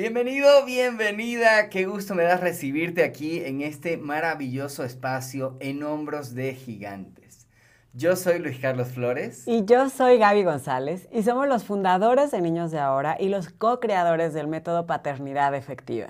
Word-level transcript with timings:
Bienvenido, 0.00 0.64
bienvenida. 0.64 1.68
Qué 1.68 1.84
gusto 1.84 2.14
me 2.14 2.22
da 2.22 2.38
recibirte 2.38 3.04
aquí 3.04 3.44
en 3.44 3.60
este 3.60 3.98
maravilloso 3.98 4.82
espacio 4.82 5.58
en 5.60 5.82
Hombros 5.82 6.34
de 6.34 6.54
Gigantes. 6.54 7.46
Yo 7.92 8.16
soy 8.16 8.38
Luis 8.38 8.58
Carlos 8.58 8.88
Flores. 8.88 9.46
Y 9.46 9.66
yo 9.66 9.90
soy 9.90 10.16
Gaby 10.16 10.42
González 10.44 11.06
y 11.12 11.22
somos 11.22 11.46
los 11.48 11.64
fundadores 11.64 12.30
de 12.30 12.40
Niños 12.40 12.70
de 12.70 12.78
Ahora 12.78 13.18
y 13.20 13.28
los 13.28 13.50
co-creadores 13.50 14.32
del 14.32 14.48
método 14.48 14.86
Paternidad 14.86 15.54
Efectiva. 15.54 16.08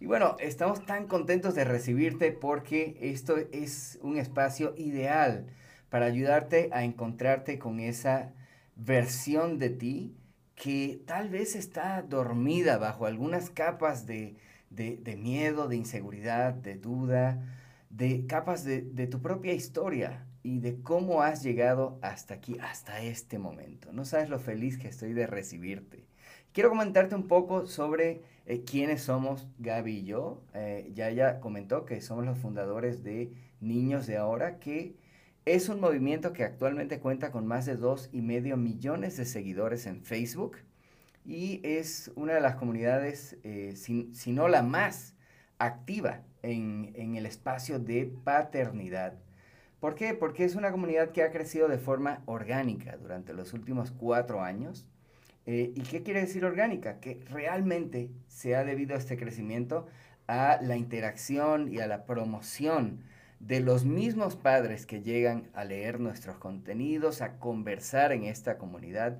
Y 0.00 0.06
bueno, 0.06 0.34
estamos 0.40 0.84
tan 0.84 1.06
contentos 1.06 1.54
de 1.54 1.62
recibirte 1.62 2.32
porque 2.32 2.98
esto 3.00 3.36
es 3.52 4.00
un 4.02 4.18
espacio 4.18 4.74
ideal 4.76 5.46
para 5.90 6.06
ayudarte 6.06 6.70
a 6.72 6.82
encontrarte 6.82 7.60
con 7.60 7.78
esa 7.78 8.32
versión 8.74 9.60
de 9.60 9.70
ti 9.70 10.16
que 10.62 11.02
tal 11.06 11.28
vez 11.28 11.56
está 11.56 12.02
dormida 12.02 12.78
bajo 12.78 13.06
algunas 13.06 13.50
capas 13.50 14.06
de, 14.06 14.36
miedo, 15.18 15.66
de 15.66 15.74
inseguridad, 15.74 16.54
de 16.54 16.76
duda, 16.76 17.42
de 17.90 18.28
capas 18.28 18.62
de, 18.62 18.82
de, 18.82 19.08
tu 19.08 19.20
propia 19.20 19.54
historia 19.54 20.24
y 20.44 20.60
de 20.60 20.80
cómo 20.80 21.22
has 21.22 21.42
llegado 21.42 21.98
hasta 22.00 22.34
aquí, 22.34 22.58
hasta 22.60 23.02
este 23.02 23.40
momento. 23.40 23.92
No 23.92 24.04
sabes 24.04 24.28
lo 24.28 24.38
feliz 24.38 24.78
que 24.78 24.86
estoy 24.86 25.14
de 25.14 25.26
recibirte. 25.26 26.04
Quiero 26.52 26.68
comentarte 26.68 27.16
un 27.16 27.26
poco 27.26 27.66
sobre 27.66 28.22
eh, 28.46 28.62
quiénes 28.62 29.02
somos 29.02 29.48
Gaby 29.58 29.96
y 29.96 30.04
yo. 30.04 30.44
Eh, 30.54 30.92
ya 30.94 31.08
ella 31.08 31.40
comentó 31.40 31.84
que 31.86 32.00
somos 32.00 32.24
los 32.24 32.38
fundadores 32.38 33.02
de 33.02 33.32
Niños 33.60 34.06
de 34.06 34.16
Ahora, 34.16 34.60
que 34.60 34.94
es 35.44 35.68
un 35.68 35.80
movimiento 35.80 36.32
que 36.32 36.44
actualmente 36.44 37.00
cuenta 37.00 37.32
con 37.32 37.46
más 37.46 37.66
de 37.66 37.76
dos 37.76 38.08
y 38.12 38.22
medio 38.22 38.56
millones 38.56 39.16
de 39.16 39.24
seguidores 39.24 39.86
en 39.86 40.02
Facebook 40.04 40.58
y 41.24 41.60
es 41.64 42.12
una 42.14 42.34
de 42.34 42.40
las 42.40 42.56
comunidades, 42.56 43.36
eh, 43.42 43.74
si, 43.76 44.32
no 44.32 44.48
la 44.48 44.62
más 44.62 45.14
activa 45.58 46.22
en, 46.42 46.92
el 46.94 47.26
espacio 47.26 47.78
de 47.78 48.12
paternidad. 48.24 49.14
¿Por 49.80 49.94
qué? 49.96 50.14
Porque 50.14 50.44
es 50.44 50.54
una 50.54 50.70
comunidad 50.70 51.10
que 51.10 51.22
ha 51.22 51.32
crecido 51.32 51.68
de 51.68 51.78
forma 51.78 52.22
orgánica 52.26 52.96
durante 52.96 53.32
los 53.32 53.52
últimos 53.52 53.90
cuatro 53.90 54.42
años. 54.42 54.86
Eh, 55.44 55.72
¿Y 55.74 55.82
qué 55.82 56.02
quiere 56.02 56.20
decir 56.20 56.44
orgánica? 56.44 57.00
Que 57.00 57.20
realmente 57.28 58.10
se 58.28 58.54
ha 58.54 58.64
debido 58.64 58.94
a 58.94 58.98
este 58.98 59.16
crecimiento 59.16 59.86
a 60.28 60.58
la 60.62 60.76
interacción 60.76 61.72
y 61.72 61.80
a 61.80 61.88
la 61.88 62.04
promoción 62.04 63.02
de 63.42 63.58
los 63.58 63.84
mismos 63.84 64.36
padres 64.36 64.86
que 64.86 65.02
llegan 65.02 65.50
a 65.52 65.64
leer 65.64 65.98
nuestros 65.98 66.38
contenidos, 66.38 67.22
a 67.22 67.38
conversar 67.40 68.12
en 68.12 68.24
esta 68.24 68.56
comunidad. 68.56 69.18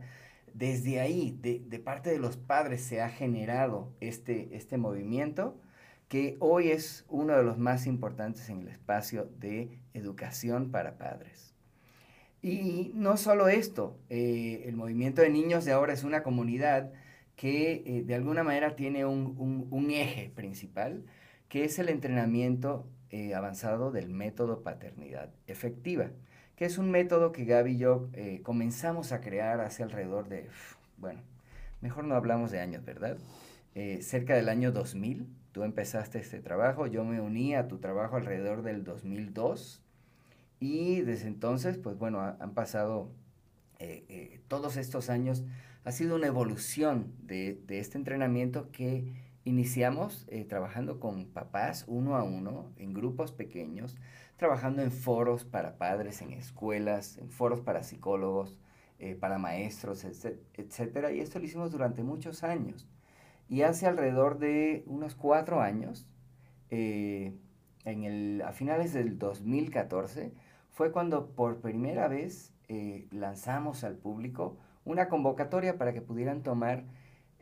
Desde 0.54 1.00
ahí, 1.00 1.36
de, 1.42 1.78
parte 1.80 2.10
de 2.10 2.20
los 2.20 2.36
padres, 2.36 2.82
se 2.82 3.02
ha 3.02 3.08
generado 3.08 3.92
este, 4.00 4.48
este 4.52 4.78
movimiento 4.78 5.60
que 6.08 6.36
hoy 6.38 6.70
es 6.70 7.04
uno 7.08 7.36
de 7.36 7.42
los 7.42 7.58
más 7.58 7.86
importantes 7.86 8.48
en 8.48 8.60
el 8.60 8.68
espacio 8.68 9.28
de 9.40 9.80
educación 9.92 10.70
para 10.70 10.98
padres. 10.98 11.54
Y 12.42 12.92
no 12.94 13.16
solo 13.16 13.48
esto, 13.48 13.98
eh, 14.08 14.62
el 14.66 14.76
movimiento 14.76 15.22
de 15.22 15.30
niños 15.30 15.64
de 15.64 15.72
ahora 15.72 15.94
es 15.94 16.04
una 16.04 16.22
comunidad 16.22 16.92
que 17.34 17.82
eh, 17.86 18.02
de 18.04 18.14
alguna 18.14 18.44
manera 18.44 18.76
tiene 18.76 19.04
un, 19.04 19.66
un 19.70 19.90
eje 19.90 20.30
principal, 20.34 21.04
que 21.48 21.64
es 21.64 21.78
el 21.78 21.88
entrenamiento 21.88 22.86
eh, 23.14 23.34
avanzado 23.34 23.90
del 23.90 24.08
método 24.08 24.62
paternidad 24.62 25.28
efectiva, 25.46 26.08
que 26.56 26.64
es 26.64 26.78
un 26.78 26.90
método 26.90 27.30
que 27.30 27.44
Gaby 27.44 27.72
y 27.72 27.76
yo 27.76 28.08
eh, 28.14 28.40
comenzamos 28.42 29.12
a 29.12 29.20
crear 29.20 29.60
hace 29.60 29.82
alrededor 29.82 30.30
de, 30.30 30.48
bueno, 30.96 31.20
mejor 31.82 32.04
no 32.04 32.14
hablamos 32.14 32.50
de 32.50 32.60
años, 32.60 32.86
¿verdad? 32.86 33.18
Eh, 33.74 34.00
cerca 34.00 34.34
del 34.34 34.48
año 34.48 34.72
2000, 34.72 35.26
tú 35.52 35.62
empezaste 35.62 36.20
este 36.20 36.40
trabajo, 36.40 36.86
yo 36.86 37.04
me 37.04 37.20
uní 37.20 37.54
a 37.54 37.68
tu 37.68 37.80
trabajo 37.80 38.16
alrededor 38.16 38.62
del 38.62 38.82
2002 38.82 39.82
y 40.58 41.02
desde 41.02 41.26
entonces, 41.26 41.76
pues 41.76 41.98
bueno, 41.98 42.18
han 42.20 42.54
pasado 42.54 43.12
todos 44.48 44.78
estos 44.78 45.10
años, 45.10 45.44
ha 45.84 45.92
sido 45.92 46.16
una 46.16 46.28
evolución 46.28 47.12
de, 47.24 47.60
de 47.66 47.78
este 47.80 47.98
entrenamiento 47.98 48.70
que 48.70 49.12
Iniciamos 49.44 50.25
eh, 50.28 50.44
trabajando 50.44 51.00
con 51.00 51.26
papás 51.26 51.84
uno 51.88 52.14
a 52.16 52.22
uno, 52.22 52.70
en 52.76 52.94
grupos 52.94 53.32
pequeños, 53.32 53.97
trabajando 54.36 54.82
en 54.82 54.92
foros 54.92 55.44
para 55.44 55.78
padres, 55.78 56.22
en 56.22 56.32
escuelas, 56.32 57.19
en 57.19 57.28
foros 57.28 57.60
para 57.60 57.82
psicólogos, 57.82 58.56
eh, 59.00 59.16
para 59.16 59.38
maestros, 59.38 60.04
etc. 60.04 61.08
Y 61.12 61.19
esto 61.19 61.41
lo 61.41 61.44
hicimos 61.44 61.72
durante 61.72 62.04
muchos 62.04 62.44
años. 62.44 62.86
Y 63.48 63.62
hace 63.62 63.86
alrededor 63.86 64.38
de 64.38 64.84
unos 64.86 65.16
cuatro 65.16 65.60
años, 65.60 66.06
eh, 66.70 67.34
en 67.84 68.04
el, 68.04 68.42
a 68.42 68.52
finales 68.52 68.92
del 68.92 69.19
2014, 69.19 70.32
fue 70.70 70.92
cuando 70.92 71.34
por 71.34 71.60
primera 71.60 72.06
vez 72.06 72.52
lanzamos 73.10 73.84
al 73.84 73.97
público 73.97 74.56
una 74.86 75.08
convocatoria 75.08 75.76
para 75.76 75.92
que 75.92 76.00
pudieran 76.00 76.42
tomar 76.42 76.84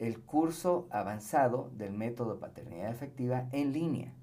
el 0.00 0.18
curso 0.20 0.88
avanzado 0.90 1.70
del 1.76 1.92
método 1.92 2.40
paternidad 2.40 2.90
efectiva 2.90 3.48
en 3.52 3.72
línea. 3.72 4.14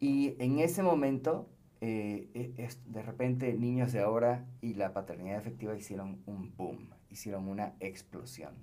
Y 0.00 0.34
en 0.42 0.58
ese 0.58 0.82
momento, 0.82 1.48
eh, 1.80 2.28
e, 2.34 2.68
de 2.86 3.02
repente, 3.02 3.54
niños 3.54 3.92
de 3.92 4.00
ahora 4.00 4.44
y 4.60 4.74
la 4.74 4.92
paternidad 4.92 5.38
efectiva 5.38 5.76
hicieron 5.76 6.20
un 6.26 6.54
boom, 6.56 6.90
hicieron 7.08 7.48
una 7.48 7.74
explosión. 7.78 8.54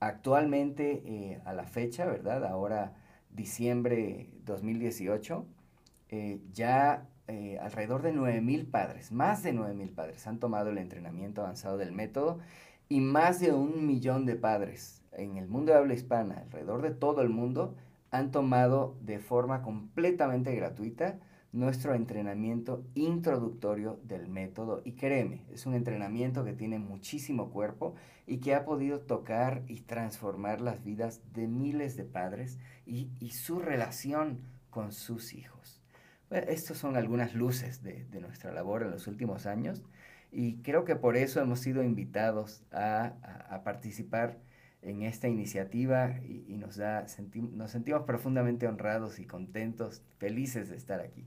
Actualmente, 0.00 1.02
eh, 1.04 1.42
a 1.44 1.52
la 1.52 1.64
fecha, 1.64 2.06
¿verdad? 2.06 2.46
Ahora, 2.46 2.94
diciembre 3.30 4.30
2018, 4.46 5.44
eh, 6.08 6.40
ya 6.52 7.06
alrededor 7.60 8.02
de 8.02 8.12
9.000 8.12 8.68
padres, 8.68 9.12
más 9.12 9.44
de 9.44 9.52
9.000 9.52 9.94
padres 9.94 10.26
han 10.26 10.40
tomado 10.40 10.70
el 10.70 10.78
entrenamiento 10.78 11.42
avanzado 11.42 11.76
del 11.76 11.92
método 11.92 12.40
y 12.88 12.98
más 13.00 13.38
de 13.38 13.52
un 13.52 13.86
millón 13.86 14.26
de 14.26 14.34
padres 14.34 14.99
en 15.22 15.36
el 15.36 15.48
mundo 15.48 15.72
de 15.72 15.78
habla 15.78 15.94
hispana, 15.94 16.40
alrededor 16.40 16.82
de 16.82 16.90
todo 16.90 17.22
el 17.22 17.28
mundo, 17.28 17.74
han 18.10 18.30
tomado 18.30 18.96
de 19.00 19.18
forma 19.18 19.62
completamente 19.62 20.54
gratuita 20.54 21.18
nuestro 21.52 21.94
entrenamiento 21.94 22.84
introductorio 22.94 24.00
del 24.04 24.28
método. 24.28 24.82
Y 24.84 24.92
créeme, 24.92 25.44
es 25.52 25.66
un 25.66 25.74
entrenamiento 25.74 26.44
que 26.44 26.52
tiene 26.52 26.78
muchísimo 26.78 27.50
cuerpo 27.50 27.94
y 28.26 28.38
que 28.38 28.54
ha 28.54 28.64
podido 28.64 29.00
tocar 29.00 29.62
y 29.66 29.80
transformar 29.80 30.60
las 30.60 30.84
vidas 30.84 31.20
de 31.32 31.48
miles 31.48 31.96
de 31.96 32.04
padres 32.04 32.58
y, 32.86 33.10
su 33.30 33.58
relación 33.58 34.40
con 34.70 34.92
sus 34.92 35.34
hijos. 35.34 35.80
Bueno, 36.28 36.46
estas 36.48 36.76
son 36.76 36.96
algunas 36.96 37.34
luces 37.34 37.82
de, 37.82 38.06
nuestra 38.20 38.52
labor 38.52 38.82
en 38.82 38.92
los 38.92 39.08
últimos 39.08 39.46
años 39.46 39.82
y 40.30 40.58
creo 40.58 40.84
que 40.84 40.94
por 40.94 41.16
eso 41.16 41.40
hemos 41.40 41.58
sido 41.58 41.82
invitados 41.82 42.62
a, 42.70 43.14
a 43.48 43.64
participar 43.64 44.38
en 44.82 45.02
esta 45.02 45.28
iniciativa 45.28 46.16
y, 46.24 46.56
nos, 46.56 46.76
da, 46.76 47.06
nos 47.52 47.70
sentimos 47.70 48.02
profundamente 48.04 48.66
honrados 48.66 49.18
y 49.18 49.26
contentos, 49.26 50.02
felices 50.18 50.70
de 50.70 50.76
estar 50.76 51.00
aquí. 51.00 51.24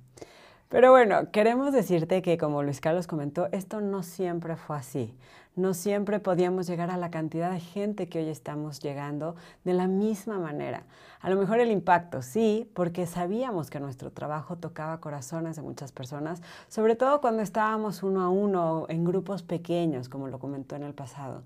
Pero 0.69 0.89
bueno, 0.89 1.29
queremos 1.29 1.71
decirte 1.71 2.23
que 2.23 2.39
como 2.39 2.63
Luis 2.63 2.81
Carlos 2.81 3.05
comentó, 3.05 3.47
esto 3.51 3.79
no 3.79 4.01
siempre 4.01 4.55
fue 4.55 4.77
así. 4.77 5.15
No 5.55 5.75
siempre 5.75 6.19
podíamos 6.19 6.65
llegar 6.65 6.89
a 6.89 6.97
la 6.97 7.11
cantidad 7.11 7.51
de 7.51 7.59
gente 7.59 8.09
que 8.09 8.17
hoy 8.17 8.29
estamos 8.29 8.79
llegando 8.79 9.35
de 9.63 9.73
la 9.73 9.85
misma 9.85 10.39
manera. 10.39 10.81
A 11.19 11.29
lo 11.29 11.35
mejor 11.35 11.59
el 11.59 11.69
impacto 11.69 12.23
sí, 12.23 12.67
porque 12.73 13.05
sabíamos 13.05 13.69
que 13.69 13.79
nuestro 13.79 14.09
trabajo 14.09 14.55
tocaba 14.55 14.99
corazones 14.99 15.55
de 15.55 15.61
muchas 15.61 15.91
personas, 15.91 16.41
sobre 16.69 16.95
todo 16.95 17.21
cuando 17.21 17.43
estábamos 17.43 18.01
uno 18.01 18.21
a 18.21 18.29
uno 18.29 18.87
en 18.89 19.03
grupos 19.03 19.43
pequeños, 19.43 20.09
como 20.09 20.27
lo 20.27 20.39
comentó 20.39 20.75
en 20.75 20.81
el 20.81 20.95
pasado. 20.95 21.43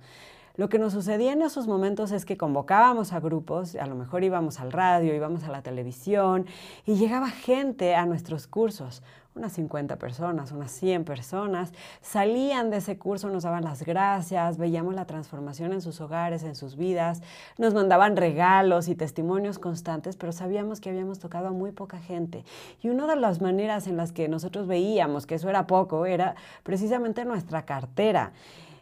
Lo 0.58 0.70
que 0.70 0.80
nos 0.80 0.94
sucedía 0.94 1.34
en 1.34 1.44
esos 1.44 1.68
momentos 1.68 2.12
es 2.12 2.26
que 2.26 2.36
convocábamos 2.36 3.14
a 3.14 3.20
grupos, 3.20 3.76
a 3.76 3.86
lo 3.86 3.94
mejor 3.94 4.24
íbamos 4.24 4.60
al 4.60 4.72
radio, 4.72 5.14
íbamos 5.14 5.44
a 5.44 5.52
la 5.52 5.62
televisión 5.62 6.48
y 6.84 6.96
llegaba 6.96 7.30
gente 7.30 7.94
a 7.94 8.08
nuestros 8.08 8.48
cursos, 8.48 9.04
unas 9.36 9.54
50 9.54 9.98
personas, 9.98 10.52
unas 10.52 10.72
100 10.72 11.06
personas, 11.06 11.74
salían 12.02 12.72
de 12.72 12.78
ese 12.78 12.98
curso, 12.98 13.30
nos 13.30 13.44
daban 13.44 13.66
las 13.66 13.84
gracias, 13.84 14.58
veíamos 14.58 14.96
la 14.96 15.06
transformación 15.06 15.74
en 15.74 15.82
sus 15.82 16.02
hogares, 16.02 16.42
en 16.42 16.56
sus 16.56 16.76
vidas, 16.76 17.22
nos 17.60 17.76
mandaban 17.76 18.18
regalos 18.18 18.88
y 18.88 18.96
testimonios 18.96 19.60
constantes, 19.60 20.16
pero 20.16 20.32
sabíamos 20.32 20.82
que 20.82 20.90
habíamos 20.90 21.20
tocado 21.20 21.50
a 21.50 21.52
muy 21.52 21.72
poca 21.72 22.00
gente. 22.00 22.44
Y 22.82 22.90
una 22.90 23.06
de 23.06 23.16
las 23.16 23.42
maneras 23.42 23.86
en 23.86 23.96
las 23.96 24.12
que 24.12 24.28
nosotros 24.28 24.66
veíamos 24.66 25.28
que 25.28 25.36
eso 25.36 25.52
era 25.52 25.68
poco 25.68 26.08
era 26.08 26.34
precisamente 26.64 27.26
nuestra 27.26 27.64
cartera. 27.64 28.32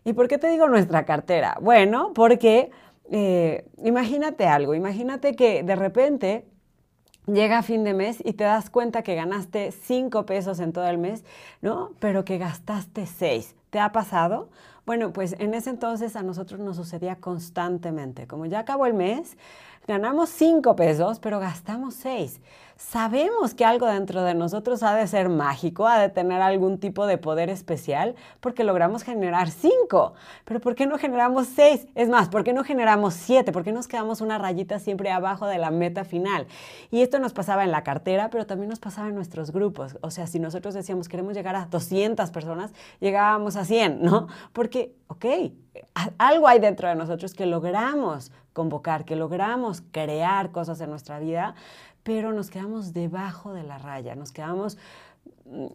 ¿Y 0.05 0.13
por 0.13 0.27
qué 0.27 0.37
te 0.37 0.47
digo 0.47 0.67
nuestra 0.67 1.03
cartera? 1.03 1.57
Bueno, 1.59 2.13
porque 2.13 2.69
eh, 3.11 3.65
imagínate 3.83 4.45
algo, 4.45 4.75
imagínate 4.75 5.35
que 5.35 5.63
de 5.63 5.75
repente 5.75 6.45
llega 7.25 7.63
fin 7.63 7.83
de 7.83 7.95
mes 7.95 8.21
y 8.23 8.33
te 8.33 8.43
das 8.43 8.69
cuenta 8.69 9.01
que 9.01 9.15
ganaste 9.15 9.71
cinco 9.71 10.27
pesos 10.27 10.59
en 10.59 10.73
todo 10.73 10.87
el 10.87 10.99
mes, 10.99 11.25
¿no? 11.61 11.93
Pero 11.99 12.23
que 12.23 12.37
gastaste 12.37 13.07
seis. 13.07 13.55
¿Te 13.71 13.79
ha 13.79 13.91
pasado? 13.91 14.49
Bueno, 14.85 15.11
pues 15.11 15.35
en 15.39 15.55
ese 15.55 15.71
entonces 15.71 16.15
a 16.15 16.21
nosotros 16.21 16.59
nos 16.59 16.75
sucedía 16.75 17.15
constantemente. 17.15 18.27
Como 18.27 18.45
ya 18.45 18.59
acabó 18.59 18.85
el 18.85 18.93
mes, 18.93 19.37
ganamos 19.87 20.29
cinco 20.29 20.75
pesos, 20.75 21.19
pero 21.19 21.39
gastamos 21.39 21.93
seis 21.95 22.39
sabemos 22.77 23.53
que 23.53 23.63
algo 23.63 23.87
dentro 23.87 24.23
de 24.23 24.33
nosotros 24.33 24.83
ha 24.83 24.95
de 24.95 25.07
ser 25.07 25.29
mágico, 25.29 25.87
ha 25.87 25.99
de 25.99 26.09
tener 26.09 26.41
algún 26.41 26.77
tipo 26.77 27.07
de 27.07 27.17
poder 27.17 27.49
especial, 27.49 28.15
porque 28.41 28.63
logramos 28.63 29.03
generar 29.03 29.49
cinco. 29.49 30.13
Pero 30.43 30.59
¿por 30.59 30.75
qué 30.75 30.85
no 30.85 30.97
generamos 30.97 31.47
seis? 31.47 31.87
Es 31.95 32.09
más, 32.09 32.29
¿por 32.29 32.43
qué 32.43 32.53
no 32.53 32.63
generamos 32.63 33.13
siete? 33.13 33.51
¿Por 33.51 33.63
qué 33.63 33.71
nos 33.71 33.87
quedamos 33.87 34.21
una 34.21 34.37
rayita 34.37 34.79
siempre 34.79 35.09
abajo 35.11 35.47
de 35.47 35.57
la 35.57 35.71
meta 35.71 36.03
final? 36.03 36.47
Y 36.91 37.01
esto 37.01 37.19
nos 37.19 37.33
pasaba 37.33 37.63
en 37.63 37.71
la 37.71 37.83
cartera, 37.83 38.29
pero 38.29 38.45
también 38.45 38.69
nos 38.69 38.79
pasaba 38.79 39.07
en 39.07 39.15
nuestros 39.15 39.51
grupos. 39.51 39.97
O 40.01 40.11
sea, 40.11 40.27
si 40.27 40.39
nosotros 40.39 40.73
decíamos 40.73 41.07
queremos 41.07 41.33
llegar 41.33 41.55
a 41.55 41.65
200 41.65 42.29
personas, 42.31 42.73
llegábamos 42.99 43.55
a 43.55 43.63
100, 43.63 44.01
¿no? 44.01 44.27
Porque, 44.51 44.95
ok, 45.07 45.25
algo 46.17 46.47
hay 46.47 46.59
dentro 46.59 46.89
de 46.89 46.95
nosotros 46.95 47.33
que 47.33 47.45
logramos 47.45 48.31
convocar, 48.55 49.03
que 49.03 49.17
logramos 49.17 49.83
crear 49.91 50.51
cosas 50.51 50.79
en 50.79 50.89
nuestra 50.89 51.19
vida, 51.19 51.55
pero 52.03 52.31
nos 52.31 52.49
quedamos 52.49 52.93
debajo 52.93 53.53
de 53.53 53.63
la 53.63 53.77
raya, 53.77 54.15
nos 54.15 54.31
quedamos, 54.31 54.77
mm, 55.45 55.65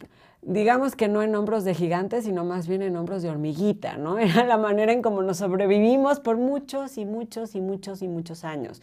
digamos 0.41 0.95
que 0.95 1.07
no 1.07 1.21
en 1.21 1.35
hombros 1.35 1.63
de 1.63 1.75
gigantes, 1.75 2.23
sino 2.25 2.43
más 2.43 2.67
bien 2.67 2.81
en 2.81 2.97
hombros 2.97 3.21
de 3.21 3.29
hormiguita, 3.29 3.97
¿no? 3.97 4.17
Era 4.19 4.45
la 4.45 4.57
manera 4.57 4.91
en 4.93 5.03
cómo 5.03 5.21
nos 5.21 5.37
sobrevivimos 5.37 6.19
por 6.19 6.37
muchos 6.37 6.97
y 6.97 7.05
muchos 7.05 7.53
y 7.53 7.61
muchos 7.61 8.01
y 8.01 8.07
muchos 8.07 8.43
años. 8.43 8.81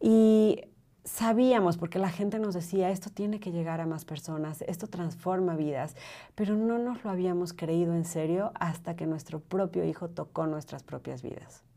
Y 0.00 0.62
sabíamos, 1.04 1.76
porque 1.78 2.00
la 2.00 2.10
gente 2.10 2.40
nos 2.40 2.54
decía, 2.54 2.90
esto 2.90 3.08
tiene 3.08 3.38
que 3.38 3.52
llegar 3.52 3.80
a 3.80 3.86
más 3.86 4.04
personas, 4.04 4.62
esto 4.62 4.88
transforma 4.88 5.54
vidas, 5.54 5.94
pero 6.34 6.56
no 6.56 6.78
nos 6.78 7.04
lo 7.04 7.10
habíamos 7.10 7.52
creído 7.52 7.94
en 7.94 8.04
serio 8.04 8.50
hasta 8.58 8.96
que 8.96 9.06
nuestro 9.06 9.38
propio 9.38 9.84
hijo 9.84 10.08
tocó 10.08 10.48
nuestras 10.48 10.82
propias 10.82 11.22
vidas. 11.22 11.67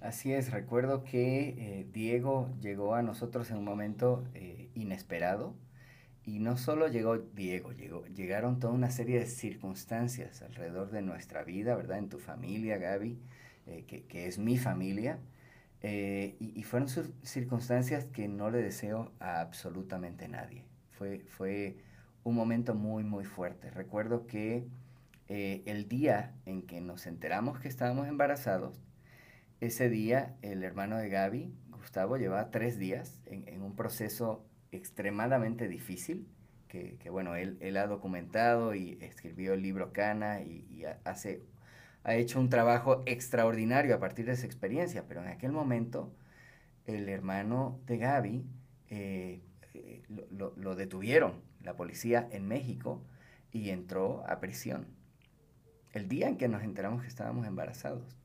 Así 0.00 0.32
es, 0.32 0.52
recuerdo 0.52 1.02
que 1.02 1.48
eh, 1.58 1.86
Diego 1.92 2.48
llegó 2.60 2.94
a 2.94 3.02
nosotros 3.02 3.50
en 3.50 3.58
un 3.58 3.64
momento 3.64 4.24
eh, 4.34 4.70
inesperado 4.74 5.56
y 6.24 6.38
no 6.38 6.56
solo 6.56 6.86
llegó 6.86 7.18
Diego, 7.18 7.72
llegaron 7.72 8.60
toda 8.60 8.72
una 8.72 8.90
serie 8.90 9.18
de 9.18 9.26
circunstancias 9.26 10.42
alrededor 10.42 10.90
de 10.90 11.02
nuestra 11.02 11.42
vida, 11.42 11.74
¿verdad? 11.74 11.98
En 11.98 12.08
tu 12.08 12.20
familia, 12.20 12.78
Gaby, 12.78 13.18
eh, 13.66 13.84
que, 13.88 14.04
que, 14.04 14.28
es 14.28 14.38
mi 14.38 14.56
familia, 14.56 15.18
y, 15.82 16.36
y, 16.38 16.62
fueron 16.64 16.88
circunstancias 17.22 18.04
que 18.06 18.28
no 18.28 18.50
le 18.50 18.58
deseo 18.58 19.12
a 19.20 19.40
absolutamente 19.40 20.28
nadie. 20.28 20.64
Fue, 20.90 21.20
fue 21.28 21.76
un 22.24 22.34
momento 22.34 22.74
muy, 22.74 23.04
muy 23.04 23.24
fuerte. 23.24 23.70
Recuerdo 23.70 24.26
que 24.26 24.66
el 25.28 25.88
día 25.88 26.34
en 26.46 26.62
que 26.62 26.80
nos 26.80 27.06
enteramos 27.06 27.60
que 27.60 27.68
estábamos 27.68 28.08
embarazados, 28.08 28.80
ese 29.60 29.88
día, 29.88 30.36
el 30.42 30.62
hermano 30.62 30.98
de 30.98 31.08
Gaby, 31.08 31.52
Gustavo, 31.70 32.16
llevaba 32.16 32.50
tres 32.50 32.78
días 32.78 33.20
en, 33.26 33.62
un 33.62 33.74
proceso 33.74 34.46
extremadamente 34.72 35.68
difícil, 35.68 36.28
que, 36.68 36.98
bueno, 37.10 37.34
él, 37.34 37.56
él, 37.60 37.76
ha 37.78 37.86
documentado 37.86 38.74
y 38.74 38.98
escribió 39.00 39.54
el 39.54 39.62
libro 39.62 39.92
Cana 39.92 40.42
y, 40.42 40.84
hace, 41.04 41.42
ha 42.04 42.14
hecho 42.14 42.38
un 42.38 42.50
trabajo 42.50 43.02
extraordinario 43.06 43.94
a 43.94 44.00
partir 44.00 44.26
de 44.26 44.32
esa 44.32 44.46
experiencia, 44.46 45.06
pero 45.08 45.22
en 45.22 45.28
aquel 45.28 45.50
momento 45.50 46.14
el 46.84 47.08
hermano 47.08 47.80
de 47.86 47.98
Gaby 47.98 48.46
eh, 48.90 49.40
eh, 49.74 50.02
lo, 50.30 50.52
lo 50.56 50.76
detuvieron, 50.76 51.42
la 51.62 51.74
policía 51.74 52.28
en 52.30 52.46
México, 52.46 53.02
y 53.50 53.70
entró 53.70 54.24
a 54.28 54.40
prisión. 54.40 54.86
El 55.92 56.06
día 56.06 56.28
en 56.28 56.36
que 56.36 56.48
nos 56.48 56.62
enteramos 56.62 57.02
que 57.02 57.08
estábamos 57.08 57.46
embarazados 57.46 58.17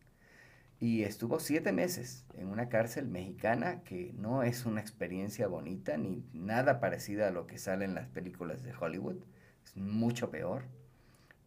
y 0.84 1.04
estuvo 1.04 1.40
siete 1.40 1.72
meses 1.72 2.26
en 2.38 2.50
una 2.50 2.68
cárcel 2.68 3.08
mexicana 3.08 3.84
que 3.86 4.12
no 4.18 4.44
es 4.44 4.66
una 4.66 4.82
experiencia 4.82 5.48
bonita 5.48 5.96
ni 5.96 6.26
nada 6.34 6.82
parecida 6.82 7.30
a 7.30 7.32
lo 7.32 7.48
que 7.48 7.58
sale 7.58 7.86
en 7.86 7.96
las 7.96 8.10
películas 8.10 8.64
de 8.64 8.74
Hollywood, 8.74 9.16
es 9.64 9.78
mucho 9.78 10.30
peor. 10.30 10.64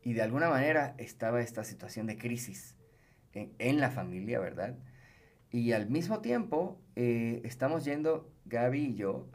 Y 0.02 0.14
de 0.14 0.22
alguna 0.22 0.48
manera 0.48 0.94
estaba 0.96 1.42
esta 1.42 1.64
situación 1.64 2.06
de 2.06 2.16
crisis 2.16 2.78
en, 3.34 3.78
la 3.78 3.90
familia, 3.90 4.40
¿verdad? 4.40 4.74
Y 5.50 5.72
al 5.72 5.90
mismo 5.90 6.20
tiempo 6.20 6.80
eh, 6.94 7.42
estamos 7.44 7.84
yendo, 7.84 8.32
Gaby 8.46 8.84
y 8.86 8.94
yo, 8.94 9.28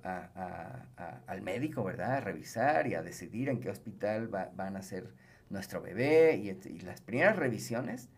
al 1.27 1.41
médico, 1.43 1.83
¿verdad? 1.83 2.13
A 2.13 2.21
revisar 2.21 2.87
y 2.87 2.95
a 2.95 3.03
decidir 3.03 3.49
en 3.49 3.59
qué 3.59 3.69
hospital 3.69 4.29
van 4.29 4.77
a 4.77 4.81
ser 4.81 5.13
nuestro 5.51 5.79
bebé 5.79 6.37
y, 6.37 6.49
y 6.49 6.79
las 6.79 7.01
primeras 7.01 7.35
revisiones 7.35 8.09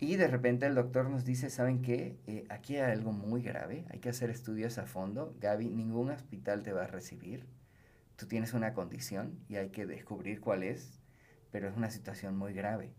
y 0.00 0.16
de 0.16 0.28
repente 0.28 0.64
el 0.64 0.74
doctor 0.74 1.10
nos 1.10 1.26
dice, 1.26 1.50
¿saben 1.50 1.82
qué? 1.82 2.18
Eh, 2.26 2.44
aquí 2.48 2.76
hay 2.76 2.90
algo 2.90 3.12
muy 3.12 3.42
grave, 3.42 3.84
hay 3.90 3.98
que 3.98 4.08
hacer 4.08 4.30
estudios 4.30 4.78
a 4.78 4.86
fondo. 4.86 5.36
Gaby, 5.40 5.68
ningún 5.68 6.08
hospital 6.10 6.62
te 6.62 6.72
va 6.72 6.84
a 6.84 6.86
recibir. 6.86 7.46
Tú 8.16 8.26
tienes 8.26 8.54
una 8.54 8.72
condición 8.72 9.38
y 9.46 9.56
hay 9.56 9.68
que 9.68 9.84
descubrir 9.84 10.40
cuál 10.40 10.62
es, 10.62 11.02
pero 11.50 11.68
es 11.68 11.76
una 11.76 11.90
situación 11.90 12.34
muy 12.34 12.54
grave. 12.54 12.94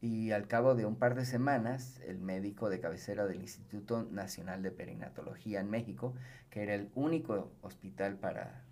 Y 0.00 0.30
al 0.30 0.48
cabo 0.48 0.74
de 0.74 0.86
un 0.86 0.96
par 0.96 1.14
de 1.14 1.26
semanas, 1.26 2.00
el 2.06 2.18
médico 2.18 2.70
de 2.70 2.80
cabecera 2.80 3.26
del 3.26 3.42
Instituto 3.42 4.02
Nacional 4.10 4.62
de 4.62 4.70
Perinatología 4.70 5.60
en 5.60 5.68
México, 5.68 6.14
que 6.48 6.62
era 6.62 6.74
el 6.74 6.90
único 6.94 7.52
hospital 7.60 8.16
para, 8.16 8.64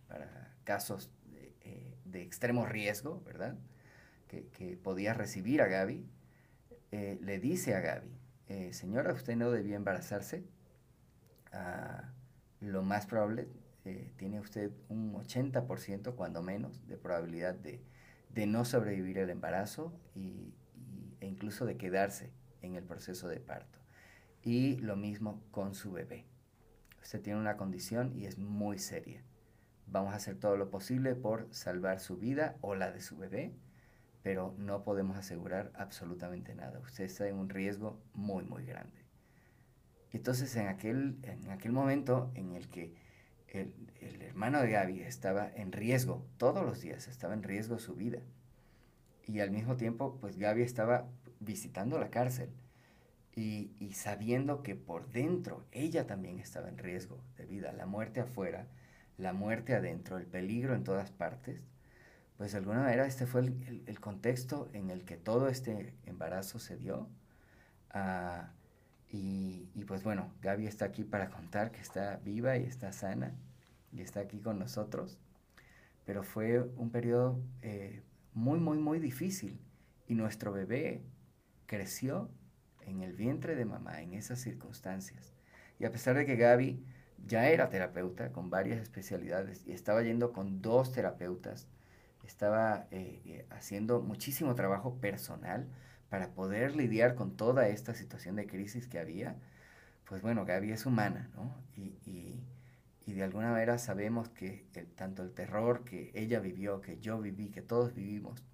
casos 0.64 1.12
de, 1.26 1.54
eh, 1.60 1.98
de, 2.06 2.22
extremo 2.22 2.64
riesgo, 2.64 3.22
¿verdad? 3.26 3.58
Que, 4.28 4.46
que 4.48 4.78
podía 4.78 5.12
recibir 5.12 5.60
a 5.60 5.66
Gaby, 5.66 6.06
eh, 6.92 7.18
le 7.22 7.38
dice 7.38 7.74
a 7.74 7.80
Gaby, 7.80 8.20
eh, 8.48 8.72
señora, 8.72 9.12
usted 9.12 9.36
no 9.36 9.50
debía 9.50 9.76
embarazarse. 9.76 10.44
Ah, 11.52 12.12
lo 12.60 12.82
más 12.82 13.06
probable, 13.06 13.48
eh, 13.84 14.12
tiene 14.16 14.40
usted 14.40 14.72
un 14.88 15.14
80% 15.14 16.14
cuando 16.14 16.42
menos 16.42 16.86
de 16.86 16.96
probabilidad 16.96 17.54
de, 17.54 17.80
no 18.46 18.64
sobrevivir 18.64 19.18
el 19.18 19.30
embarazo 19.30 19.92
y, 20.14 20.54
e 21.20 21.26
incluso 21.26 21.64
de 21.64 21.76
quedarse 21.76 22.32
en 22.62 22.74
el 22.74 22.82
proceso 22.82 23.28
de 23.28 23.40
parto. 23.40 23.78
Y 24.42 24.76
lo 24.78 24.96
mismo 24.96 25.42
con 25.50 25.74
su 25.74 25.92
bebé. 25.92 26.26
Usted 27.02 27.20
tiene 27.22 27.38
una 27.38 27.56
condición 27.56 28.12
y 28.16 28.26
es 28.26 28.38
muy 28.38 28.78
seria. 28.78 29.22
Vamos 29.86 30.12
a 30.12 30.16
hacer 30.16 30.36
todo 30.36 30.56
lo 30.56 30.70
posible 30.70 31.14
por 31.14 31.48
salvar 31.52 32.00
su 32.00 32.16
vida 32.16 32.56
o 32.60 32.74
la 32.74 32.90
de 32.92 33.00
su 33.00 33.16
bebé 33.16 33.54
pero 34.22 34.54
no 34.58 34.82
podemos 34.84 35.16
asegurar 35.16 35.72
absolutamente 35.74 36.54
nada. 36.54 36.78
Usted 36.80 37.04
está 37.04 37.28
en 37.28 37.36
un 37.36 37.48
riesgo 37.48 38.00
muy, 38.14 38.44
muy 38.44 38.64
grande. 38.64 39.04
Entonces, 40.12 40.54
en 40.56 40.68
aquel, 40.68 41.18
en 41.22 41.50
aquel 41.50 41.72
momento 41.72 42.30
en 42.34 42.52
el 42.52 42.68
que 42.68 42.94
el, 43.48 43.72
el, 44.00 44.22
hermano 44.22 44.60
de 44.60 44.70
Gaby 44.70 45.00
estaba 45.00 45.50
en 45.54 45.72
riesgo, 45.72 46.26
todos 46.36 46.64
los 46.64 46.80
días 46.80 47.08
estaba 47.08 47.34
en 47.34 47.42
riesgo 47.42 47.78
su 47.78 47.94
vida. 47.94 48.20
Y 49.26 49.40
al 49.40 49.50
mismo 49.50 49.76
tiempo, 49.76 50.18
pues 50.20 50.36
Gaby 50.36 50.62
estaba 50.62 51.08
visitando 51.38 51.98
la 51.98 52.10
cárcel 52.10 52.50
y, 53.34 53.72
y 53.78 53.92
sabiendo 53.92 54.62
que 54.62 54.74
por 54.74 55.08
dentro 55.08 55.64
ella 55.70 56.06
también 56.06 56.40
estaba 56.40 56.68
en 56.68 56.78
riesgo 56.78 57.22
de 57.36 57.46
vida, 57.46 57.72
la 57.72 57.86
muerte 57.86 58.20
afuera, 58.20 58.66
la 59.16 59.32
muerte 59.32 59.74
adentro, 59.74 60.18
el 60.18 60.26
peligro 60.26 60.74
en 60.74 60.84
todas 60.84 61.10
partes 61.10 61.64
pues 62.40 62.52
de 62.52 62.56
alguna 62.56 62.80
manera 62.80 63.04
este 63.04 63.26
fue 63.26 63.42
el, 63.42 64.00
contexto 64.00 64.70
en 64.72 64.88
el 64.88 65.04
que 65.04 65.18
todo 65.18 65.48
este 65.48 65.92
embarazo 66.06 66.58
se 66.58 66.78
dio. 66.78 67.06
Ah, 67.90 68.54
y, 69.10 69.66
pues 69.86 70.02
bueno, 70.02 70.32
Gaby 70.40 70.66
está 70.66 70.86
aquí 70.86 71.04
para 71.04 71.28
contar 71.28 71.70
que 71.70 71.82
está 71.82 72.16
viva 72.24 72.56
y 72.56 72.64
está 72.64 72.94
sana 72.94 73.34
y 73.92 74.00
está 74.00 74.20
aquí 74.20 74.40
con 74.40 74.58
nosotros. 74.58 75.18
Pero 76.06 76.22
fue 76.22 76.62
un 76.62 76.88
periodo 76.88 77.38
eh, 77.60 78.02
muy, 78.32 78.58
muy, 78.58 78.78
muy 78.78 79.00
difícil. 79.00 79.60
Y 80.08 80.14
nuestro 80.14 80.50
bebé 80.50 81.02
creció 81.66 82.30
en 82.86 83.02
el 83.02 83.12
vientre 83.12 83.54
de 83.54 83.66
mamá 83.66 84.00
en 84.00 84.14
esas 84.14 84.40
circunstancias. 84.40 85.34
Y 85.78 85.84
a 85.84 85.92
pesar 85.92 86.16
de 86.16 86.24
que 86.24 86.36
Gaby 86.36 86.82
ya 87.26 87.50
era 87.50 87.68
terapeuta 87.68 88.32
con 88.32 88.48
varias 88.48 88.80
especialidades 88.80 89.66
y 89.66 89.72
estaba 89.72 90.02
yendo 90.02 90.32
con 90.32 90.62
dos 90.62 90.90
terapeutas, 90.90 91.68
estaba 92.30 92.86
eh, 92.90 93.20
eh, 93.24 93.46
haciendo 93.50 94.00
muchísimo 94.00 94.54
trabajo 94.54 94.96
personal 94.96 95.68
para 96.08 96.30
poder 96.32 96.76
lidiar 96.76 97.14
con 97.14 97.36
toda 97.36 97.68
esta 97.68 97.94
situación 97.94 98.36
de 98.36 98.46
crisis 98.46 98.86
que 98.88 98.98
había, 98.98 99.36
pues 100.04 100.22
bueno, 100.22 100.44
Gaby 100.44 100.72
es 100.72 100.86
humana, 100.86 101.30
¿no? 101.34 101.54
Y, 101.76 101.98
y, 102.06 102.40
y 103.06 103.12
de 103.14 103.24
alguna 103.24 103.50
manera 103.50 103.78
sabemos 103.78 104.28
que 104.28 104.66
tanto 104.96 105.22
el 105.22 105.32
terror 105.32 105.84
que 105.84 106.10
ella 106.14 106.40
vivió, 106.40 106.80
que 106.80 106.98
yo 107.00 107.20
viví, 107.20 107.48
que 107.50 107.62
todos 107.62 107.94
vivimos, 107.94 108.44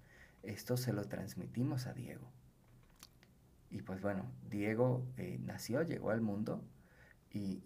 esto 0.43 0.77
se 0.77 0.93
lo 0.93 1.05
transmitimos 1.05 1.87
a 1.87 1.93
Diego. 1.93 2.31
Y 3.69 3.81
pues 3.81 4.01
bueno, 4.01 4.25
Diego 4.49 5.05
eh, 5.17 5.39
nació, 5.43 5.83
llegó 5.83 6.11
al 6.11 6.21
mundo 6.21 6.63
y, 7.31 7.61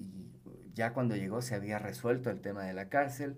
ya 0.73 0.93
cuando 0.93 1.15
llegó 1.15 1.41
se 1.41 1.55
había 1.55 1.79
resuelto 1.79 2.29
el 2.29 2.41
tema 2.41 2.63
de 2.63 2.73
la 2.73 2.89
cárcel, 2.89 3.37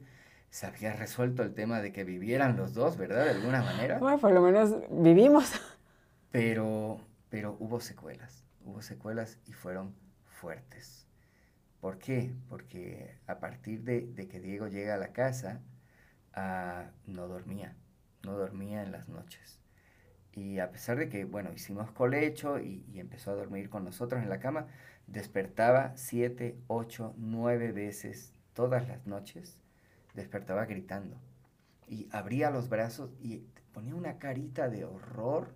se 0.54 0.68
había 0.68 0.94
resuelto 0.94 1.42
el 1.42 1.56
tema 1.56 1.82
de 1.82 1.92
que 1.92 2.04
vivieran 2.04 2.56
los 2.58 2.76
dos, 2.76 2.96
¿verdad? 2.96 3.26
De 3.26 3.32
alguna 3.32 3.64
manera. 3.64 3.98
Bueno, 3.98 4.20
por 4.20 4.32
lo 4.32 4.40
menos 4.40 4.76
vivimos. 4.92 5.52
Pero, 6.30 7.02
pero 7.30 7.58
hubo 7.60 7.80
secuelas, 7.80 8.44
hubo 8.64 8.84
secuelas 8.84 9.40
y 9.48 9.54
fueron 9.54 9.96
fuertes. 10.26 11.08
¿Por 11.80 11.98
qué? 11.98 12.36
Porque 12.50 13.18
a 13.26 13.40
partir 13.40 13.84
de, 13.84 14.14
que 14.28 14.40
Diego 14.40 14.68
llega 14.68 14.94
a 14.94 14.98
la 14.98 15.12
casa, 15.12 15.64
ah, 16.36 16.92
no 17.08 17.28
dormía, 17.28 17.76
no 18.24 18.34
dormía 18.34 18.84
en 18.84 18.92
las 18.92 19.10
noches. 19.10 19.60
Y 20.34 20.60
a 20.60 20.70
pesar 20.70 20.98
de 20.98 21.10
que, 21.10 21.26
bueno, 21.26 21.52
hicimos 21.52 21.90
colecho 21.92 22.60
y, 22.60 22.86
y, 22.94 23.00
empezó 23.00 23.32
a 23.32 23.36
dormir 23.36 23.72
con 23.72 23.86
nosotros 23.86 24.22
en 24.22 24.30
la 24.30 24.40
cama, 24.40 24.68
despertaba 25.08 25.94
siete, 25.96 26.60
ocho, 26.68 27.16
nueve 27.18 27.72
veces 27.72 28.36
todas 28.54 28.88
las 28.88 29.08
noches, 29.08 29.63
despertaba 30.14 30.66
gritando. 30.66 31.18
Y 31.88 32.08
abría 32.12 32.50
los 32.50 32.70
brazos 32.70 33.12
y 33.22 33.44
ponía 33.74 33.96
una 33.96 34.18
carita 34.18 34.70
de 34.70 34.86
horror 34.86 35.54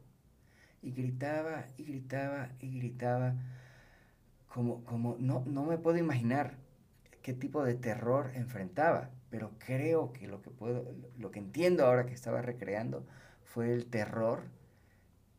y 0.82 0.92
gritaba 0.92 1.66
y 1.78 1.84
gritaba 1.84 2.50
y 2.60 2.80
gritaba, 2.80 3.36
como, 4.48 4.84
como 4.84 5.16
no, 5.20 5.44
no 5.46 5.64
me 5.64 5.78
puedo 5.78 5.98
imaginar 5.98 6.56
qué 7.22 7.34
tipo 7.34 7.64
de 7.64 7.76
terror 7.76 8.32
enfrentaba, 8.36 9.10
pero 9.30 9.52
creo 9.60 10.14
que 10.14 10.28
lo 10.28 10.42
que 10.42 10.50
puedo, 10.50 10.86
lo 11.18 11.32
que 11.32 11.40
entiendo 11.40 11.86
ahora 11.86 12.06
que 12.06 12.14
estaba 12.14 12.42
recreando 12.42 13.06
fue 13.44 13.74
el 13.74 13.88
terror 13.88 14.44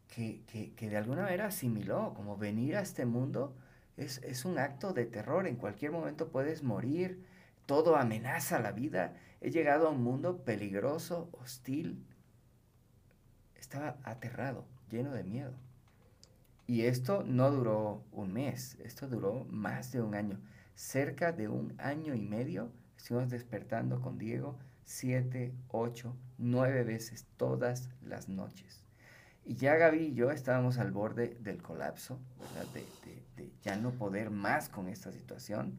que, 0.09 0.75
de 0.79 0.97
alguna 0.97 1.23
manera 1.23 1.47
asimiló, 1.47 2.13
como 2.15 2.37
venir 2.37 2.77
a 2.77 2.81
este 2.81 3.07
mundo 3.07 3.55
es, 3.97 4.19
es 4.25 4.45
un 4.45 4.59
acto 4.59 4.93
de 4.93 5.07
terror, 5.07 5.47
en 5.47 5.57
cualquier 5.57 5.93
momento 5.93 6.29
puedes 6.29 6.63
morir, 6.63 7.25
todo 7.69 7.97
amenaza 7.97 8.61
la 8.61 8.73
vida, 8.73 9.15
he 9.43 9.51
llegado 9.51 9.89
a 9.89 9.91
un 9.91 10.03
mundo 10.03 10.43
peligroso, 10.43 11.29
hostil, 11.33 12.03
estaba 13.57 13.99
aterrado 14.05 14.65
lleno 14.91 15.13
de 15.13 15.23
miedo. 15.23 15.53
Y 16.67 16.87
esto 16.87 17.25
no 17.27 17.51
duró 17.51 18.03
un 18.11 18.33
mes, 18.33 18.79
esto 18.83 19.07
duró 19.07 19.45
más 19.51 19.93
de 19.93 20.01
un 20.01 20.15
año. 20.15 20.41
Cerca 20.75 21.31
de 21.31 21.49
un 21.49 21.75
año 21.77 22.15
y 22.15 22.23
medio 22.23 22.73
estuvimos 22.97 23.29
despertando 23.29 24.01
con 24.01 24.17
Diego 24.17 24.59
siete, 24.87 25.53
ocho, 25.69 26.17
nueve 26.39 26.85
veces 26.85 27.27
todas 27.37 27.91
las 28.01 28.31
noches. 28.31 28.83
Y 29.45 29.57
ya 29.57 29.77
Gaby 29.77 29.99
y 29.99 30.15
yo 30.15 30.31
estábamos 30.31 30.79
al 30.79 30.91
borde 30.91 31.37
del 31.41 31.61
colapso, 31.61 32.19
de, 32.73 33.53
ya 33.63 33.77
no 33.77 33.91
poder 33.91 34.31
más 34.31 34.71
con 34.71 34.89
esta 34.89 35.13
situación. 35.13 35.79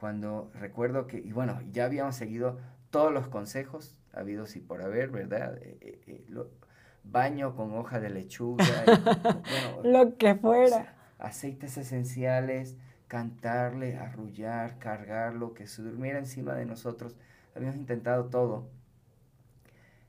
Cuando 0.00 0.50
recuerdo 0.54 1.06
que, 1.06 1.18
y 1.18 1.30
bueno, 1.30 1.60
ya 1.72 1.84
habíamos 1.84 2.16
seguido 2.16 2.58
todos 2.88 3.12
los 3.12 3.28
consejos 3.28 3.98
habidos 4.14 4.56
y 4.56 4.60
por 4.60 4.80
haber, 4.80 5.10
¿verdad? 5.10 5.58
Eh, 5.58 5.76
eh, 5.82 6.00
eh, 6.06 6.42
baño 7.04 7.54
con 7.54 7.74
hoja 7.74 8.00
de 8.00 8.08
lechuga, 8.08 8.64
lo 9.84 10.16
que 10.16 10.36
fuera. 10.36 10.96
Aceites 11.18 11.76
esenciales, 11.76 12.78
cantarle, 13.08 13.98
arrullar, 13.98 14.78
cargarlo, 14.78 15.52
que 15.52 15.66
se 15.66 15.82
durmiera 15.82 16.18
encima 16.18 16.54
de 16.54 16.64
nosotros. 16.64 17.14
Habíamos 17.54 17.76
intentado 17.76 18.30
todo. 18.30 18.70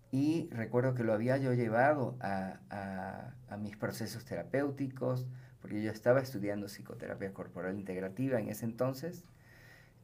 Y 0.09 0.47
recuerdo 0.53 0.93
que 0.93 1.03
lo 1.03 1.11
había 1.11 1.35
yo 1.35 1.51
llevado 1.51 2.15
a, 2.21 3.33
a, 3.49 3.57
mis 3.57 3.75
procesos 3.75 4.23
terapéuticos, 4.23 5.27
porque 5.59 5.83
yo 5.83 5.91
estaba 5.91 6.21
estudiando 6.21 6.67
psicoterapia 6.67 7.33
corporal 7.33 7.75
integrativa 7.75 8.39
en 8.39 8.47
ese 8.47 8.63
entonces. 8.63 9.25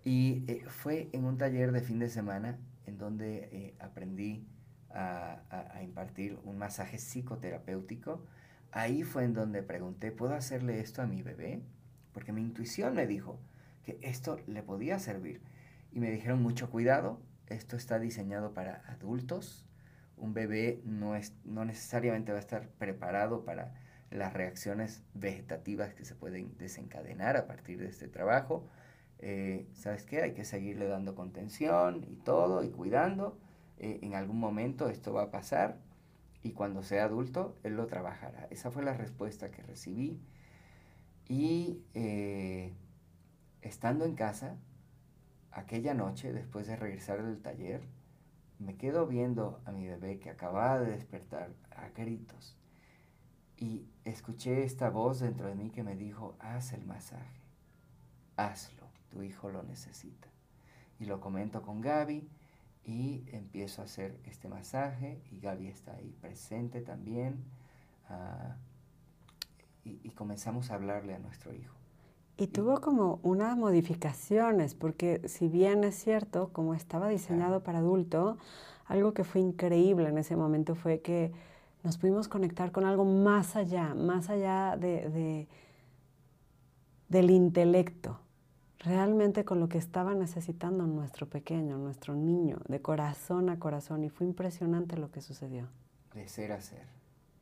Y 0.03 0.43
eh, 0.47 0.63
fue 0.67 1.09
en 1.11 1.25
un 1.25 1.37
taller 1.37 1.71
de 1.71 1.81
fin 1.81 1.99
de 1.99 2.09
semana 2.09 2.57
en 2.85 2.97
donde 2.97 3.49
eh, 3.51 3.75
aprendí 3.79 4.47
a, 4.91 5.79
impartir 5.83 6.39
un 6.43 6.57
masaje 6.57 6.97
psicoterapéutico, 6.97 8.25
ahí 8.71 9.03
fue 9.03 9.25
en 9.25 9.33
donde 9.33 9.61
pregunté, 9.61 10.11
¿puedo 10.11 10.33
hacerle 10.33 10.79
esto 10.79 11.01
a 11.01 11.07
mi 11.07 11.21
bebé? 11.21 11.61
Porque 12.13 12.31
mi 12.31 12.41
intuición 12.41 12.95
me 12.95 13.05
dijo 13.05 13.39
que 13.83 13.99
esto 14.01 14.39
le 14.47 14.63
podía 14.63 14.97
servir. 14.99 15.41
Y 15.91 15.99
me 15.99 16.09
dijeron, 16.09 16.41
mucho 16.41 16.69
cuidado, 16.69 17.21
esto 17.47 17.75
está 17.75 17.99
diseñado 17.99 18.53
para 18.53 18.83
adultos. 18.87 19.65
Un 20.17 20.33
bebé 20.33 20.81
no, 20.83 21.15
es, 21.15 21.33
no 21.45 21.63
necesariamente 21.63 22.31
va 22.31 22.39
a 22.39 22.41
estar 22.41 22.69
preparado 22.69 23.45
para 23.45 23.73
las 24.09 24.33
reacciones 24.33 25.03
vegetativas 25.13 25.93
que 25.93 26.05
se 26.05 26.15
pueden 26.15 26.57
desencadenar 26.57 27.37
a 27.37 27.45
partir 27.45 27.79
de 27.79 27.87
este 27.87 28.07
trabajo. 28.07 28.67
Eh, 29.19 29.67
¿Sabes 29.73 30.03
qué? 30.03 30.21
Hay 30.21 30.33
que 30.33 30.45
seguirle 30.45 30.87
dando 30.87 31.15
contención 31.15 32.05
y 32.07 32.15
todo 32.15 32.63
y 32.63 32.69
cuidando 32.69 33.37
eh, 33.79 33.99
en 34.01 34.15
algún 34.15 34.39
momento 34.39 34.89
esto 34.89 35.13
va 35.13 35.23
a 35.23 35.31
pasar 35.31 35.79
y 36.43 36.51
cuando 36.51 36.83
sea 36.83 37.05
adulto 37.05 37.57
él 37.63 37.75
lo 37.75 37.87
trabajará. 37.87 38.47
Esa 38.51 38.71
fue 38.71 38.83
la 38.83 38.93
respuesta 38.93 39.51
que 39.51 39.63
recibí. 39.63 40.19
Y 41.27 41.81
eh, 41.93 42.73
estando 43.61 44.05
en 44.05 44.15
casa, 44.15 44.55
aquella 45.51 45.93
noche, 45.93 46.31
después 46.31 46.67
de 46.67 46.75
regresar 46.75 47.23
del 47.23 47.41
taller, 47.41 47.81
me 48.59 48.75
quedo 48.75 49.07
viendo 49.07 49.61
a 49.65 49.71
mi 49.71 49.87
bebé 49.87 50.19
que 50.19 50.29
acababa 50.29 50.79
de 50.79 50.91
despertar 50.91 51.51
a 51.75 51.89
gritos. 51.89 52.55
Y 53.57 53.87
escuché 54.05 54.63
esta 54.63 54.89
voz 54.89 55.19
dentro 55.19 55.47
de 55.47 55.55
mí 55.55 55.69
que 55.71 55.83
me 55.83 55.95
dijo, 55.95 56.35
haz 56.39 56.73
el 56.73 56.85
masaje, 56.85 57.41
hazlo, 58.35 58.76
tu 59.17 59.23
hijo 59.23 59.49
lo 59.49 59.63
necesita. 59.63 60.27
Y 60.99 61.05
lo 61.05 61.19
comento 61.19 61.63
con 61.63 61.81
Gaby 61.81 62.29
y 62.85 63.23
empiezo 63.31 63.81
a 63.81 63.85
hacer 63.85 64.15
este 64.25 64.47
masaje 64.47 65.19
y 65.31 65.39
Gaby 65.39 65.67
está 65.67 65.95
ahí 65.95 66.15
presente 66.21 66.81
también 66.81 67.43
ah, 68.09 68.55
y, 69.83 70.09
comenzamos 70.11 70.69
a 70.69 70.75
hablarle 70.75 71.15
a 71.15 71.19
nuestro 71.19 71.53
hijo. 71.53 71.73
Y, 72.37 72.47
tuvo 72.47 72.81
como 72.81 73.19
unas 73.23 73.57
modificaciones, 73.57 74.75
porque 74.75 75.27
si 75.27 75.47
bien 75.47 75.83
es 75.83 75.95
cierto, 75.95 76.49
como 76.51 76.75
estaba 76.75 77.07
diseñado 77.07 77.63
para 77.63 77.79
adulto, 77.79 78.37
algo 78.85 79.13
que 79.13 79.23
fue 79.23 79.41
increíble 79.41 80.09
en 80.09 80.17
ese 80.17 80.35
momento 80.35 80.75
fue 80.75 80.99
que 80.99 81.31
nos 81.83 81.97
pudimos 81.97 82.27
conectar 82.27 82.71
con 82.71 82.83
algo 82.83 83.05
más 83.05 83.55
allá, 83.55 83.95
más 83.95 84.29
allá 84.29 84.75
de, 84.77 85.47
del 87.07 87.31
intelecto 87.31 88.19
realmente 88.79 89.45
con 89.45 89.59
lo 89.59 89.69
que 89.69 89.77
estaba 89.77 90.13
necesitando 90.13 90.85
nuestro 90.85 91.27
pequeño, 91.27 91.77
nuestro 91.77 92.15
niño, 92.15 92.59
de 92.67 92.81
corazón 92.81 93.49
a 93.49 93.59
corazón. 93.59 94.03
Y 94.03 94.09
fue 94.09 94.27
impresionante 94.27 94.97
lo 94.97 95.11
que 95.11 95.21
sucedió. 95.21 95.67
De 96.13 96.27
ser 96.27 96.51
a 96.51 96.61
ser. 96.61 96.85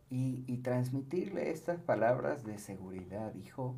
Y, 0.10 0.44
y 0.48 0.58
transmitirle 0.58 1.51
estas 1.51 1.80
palabras 1.80 2.44
de 2.44 2.60
seguridad. 2.60 3.34
Hijo, 3.36 3.75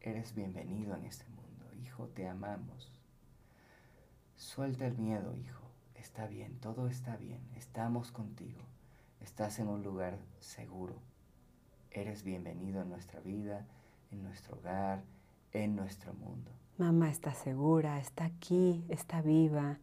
eres 0.00 0.34
bienvenido 0.34 0.94
en 0.96 1.04
este 1.04 1.24
mundo. 1.28 1.66
Hijo, 1.82 2.08
te 2.08 2.28
amamos. 2.28 2.92
Suelta 4.36 4.86
el 4.86 4.98
miedo, 4.98 5.34
hijo. 5.34 5.62
Está 5.94 6.26
bien, 6.26 6.58
todo 6.60 6.88
está 6.88 7.16
bien. 7.16 7.40
Estamos 7.56 8.12
contigo. 8.12 8.60
Estás 9.20 9.58
en 9.58 9.68
un 9.68 9.82
lugar 9.82 10.18
seguro. 10.40 10.94
Eres 11.90 12.22
bienvenido 12.22 12.82
en 12.82 12.90
nuestra 12.90 13.20
vida, 13.20 13.66
en 14.10 14.22
nuestro 14.22 14.58
hogar, 14.58 15.02
en 15.52 15.74
nuestro 15.74 16.12
mundo. 16.14 16.50
Mamá 16.78 17.08
está 17.10 17.32
segura, 17.32 17.98
está 17.98 18.26
aquí, 18.26 18.84
está 18.88 19.22
viva, 19.22 19.78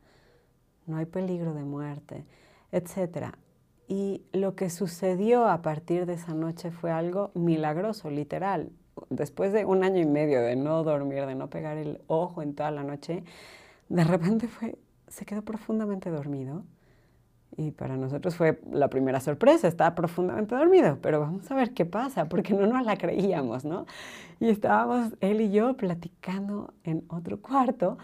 no 0.86 0.98
hay 0.98 1.06
peligro 1.06 1.54
de 1.54 1.64
muerte, 1.64 2.26
etc. 2.72 3.34
Y 3.88 4.22
lo 4.32 4.56
que 4.56 4.70
sucedió 4.70 5.48
a 5.48 5.62
partir 5.62 6.06
de 6.06 6.14
esa 6.14 6.34
noche 6.34 6.72
fue 6.72 6.92
algo 6.92 7.32
milagroso, 7.34 8.12
literal. 8.12 8.72
Después 9.10 9.52
de 9.54 9.66
un 9.66 9.84
año 9.84 10.02
y 10.02 10.06
medio 10.06 10.42
de 10.42 10.56
no 10.56 10.84
dormir, 10.84 11.26
de 11.26 11.34
no 11.36 11.50
pegar 11.50 11.78
el 11.78 12.02
ojo 12.08 12.44
en 12.44 12.54
toda 12.54 12.70
la 12.70 12.84
noche, 12.84 13.24
de 13.90 14.04
repente 14.04 14.48
fue, 14.48 14.78
se 15.08 15.26
quedó 15.26 15.42
profundamente 15.42 16.12
dormido. 16.12 16.64
Y 17.56 17.72
para 17.72 17.98
nosotros 17.98 18.36
fue 18.36 18.60
la 18.72 18.90
primera 18.90 19.20
sorpresa, 19.20 19.68
estaba 19.68 19.94
profundamente 19.94 20.56
dormido, 20.56 20.98
pero 21.02 21.20
vamos 21.20 21.50
a 21.52 21.56
ver 21.56 21.74
qué 21.74 21.86
pasa, 21.86 22.26
porque 22.26 22.54
no 22.54 22.66
nos 22.66 22.84
la 22.84 22.98
creíamos, 22.98 23.64
¿no? 23.64 23.86
Y 24.40 24.50
estábamos 24.50 25.14
él 25.22 25.42
y 25.42 25.52
yo 25.52 25.76
platicando 25.78 26.74
en 26.84 27.04
otro 27.10 27.40
cuarto, 27.40 27.98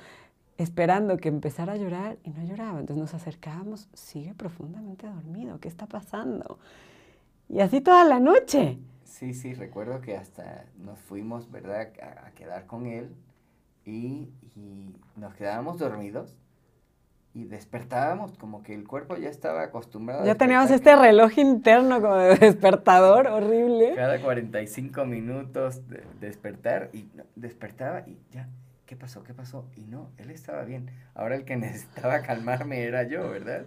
esperando 0.58 1.18
que 1.18 1.30
empezara 1.30 1.74
a 1.74 1.78
llorar 1.78 2.18
y 2.24 2.30
no 2.30 2.44
lloraba. 2.44 2.80
Entonces 2.80 3.02
nos 3.02 3.14
acercábamos, 3.14 3.90
sigue 3.94 4.34
profundamente 4.36 5.08
dormido, 5.08 5.60
¿qué 5.60 5.68
está 5.68 5.88
pasando? 5.88 6.60
Y 7.48 7.62
así 7.62 7.82
toda 7.82 8.04
la 8.06 8.20
noche. 8.20 8.78
Sí, 9.04 9.34
sí, 9.34 9.56
recuerdo 9.56 10.02
que 10.02 10.16
hasta 10.16 10.66
nos 10.78 11.00
fuimos, 11.00 11.50
¿verdad?, 11.52 11.92
a, 12.24 12.32
quedar 12.32 12.68
con 12.68 12.86
él 12.86 13.16
y, 13.86 14.30
nos 15.16 15.34
quedábamos 15.36 15.80
dormidos 15.80 16.38
y 17.40 17.46
despertábamos, 17.46 18.38
como 18.38 18.64
que 18.64 18.74
el 18.74 18.86
cuerpo 18.86 19.16
ya 19.16 19.30
estaba 19.30 19.64
acostumbrado. 19.64 20.26
Ya 20.26 20.36
teníamos 20.36 20.70
este 20.72 20.94
reloj 20.94 21.38
interno 21.38 22.02
como 22.02 22.16
de 22.16 22.36
despertador 22.36 23.28
horrible. 23.28 23.94
Cada 23.96 24.20
45 24.20 25.06
minutos 25.06 25.88
de 25.88 26.04
despertar 26.20 26.90
y 26.92 27.10
despertaba 27.36 28.02
y 28.06 28.20
ya, 28.32 28.50
¿qué 28.86 28.98
pasó? 28.98 29.24
¿Qué 29.24 29.34
pasó? 29.34 29.66
Y 29.78 29.86
no, 29.86 30.10
él 30.18 30.32
estaba 30.32 30.64
bien. 30.64 30.92
Ahora 31.14 31.36
el 31.36 31.46
que 31.46 31.56
necesitaba 31.56 32.24
calmarme 32.24 32.84
era 32.84 33.04
yo, 33.04 33.30
¿verdad? 33.30 33.66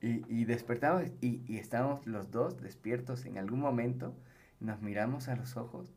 Y, 0.00 0.24
y 0.34 0.46
despertamos 0.46 1.02
y, 1.20 1.42
y 1.46 1.58
estábamos 1.58 2.06
los 2.06 2.30
dos 2.30 2.62
despiertos 2.62 3.26
en 3.26 3.36
algún 3.36 3.60
momento, 3.60 4.14
nos 4.58 4.80
miramos 4.80 5.28
a 5.28 5.36
los 5.36 5.58
ojos, 5.58 5.92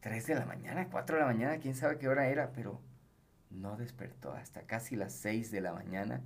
3 0.00 0.26
de 0.26 0.34
la 0.34 0.44
mañana, 0.44 0.88
4 0.90 1.16
de 1.16 1.22
la 1.22 1.26
mañana, 1.26 1.56
quién 1.56 1.74
sabe 1.74 1.96
qué 1.96 2.08
hora 2.08 2.28
era, 2.28 2.52
pero 2.52 2.82
no 3.50 3.76
despertó 3.76 4.32
hasta 4.32 4.62
casi 4.62 4.96
las 4.96 5.12
6 5.14 5.50
de 5.50 5.60
la 5.60 5.72
mañana. 5.72 6.22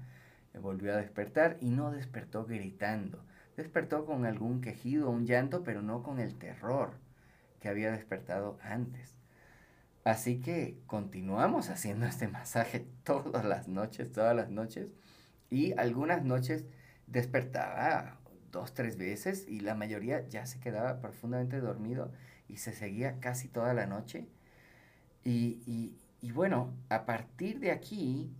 Volvió 0.61 0.93
a 0.93 0.99
despertar 0.99 1.57
y 1.61 1.71
no 1.71 1.91
despertó 1.91 2.45
gritando. 2.45 3.25
Despertó 3.57 4.05
con 4.05 4.27
algún 4.27 4.61
quejido, 4.61 5.11
un 5.11 5.27
llanto, 5.27 5.63
pero 5.63 5.83
no 5.83 6.03
con 6.03 6.19
el 6.19 6.35
terror 6.37 6.93
que 7.61 7.69
había 7.69 7.93
despertado 7.93 8.59
antes. 8.63 9.15
Así 10.05 10.41
que 10.41 10.79
continuamos 10.87 11.71
haciendo 11.71 12.07
este 12.07 12.29
masaje 12.29 12.87
todas 13.05 13.45
las 13.45 13.69
noches, 13.69 14.11
todas 14.11 14.35
las 14.35 14.51
noches. 14.51 14.89
Y 15.49 15.73
algunas 15.79 16.25
noches 16.25 16.65
despertaba 17.07 18.19
dos, 18.51 18.75
tres 18.75 18.97
veces 18.97 19.47
y 19.49 19.61
la 19.61 19.75
mayoría 19.75 20.27
ya 20.29 20.47
se 20.47 20.61
quedaba 20.61 21.01
profundamente 21.01 21.61
dormido 21.61 22.13
y 22.49 22.59
se 22.59 22.73
seguía 22.73 23.21
casi 23.21 23.49
toda 23.49 23.75
la 23.75 23.87
noche. 23.87 24.27
Y, 25.25 25.63
y 25.67 25.97
bueno, 26.31 26.73
a 26.89 27.05
partir 27.05 27.59
de 27.59 27.73
aquí, 27.73 28.31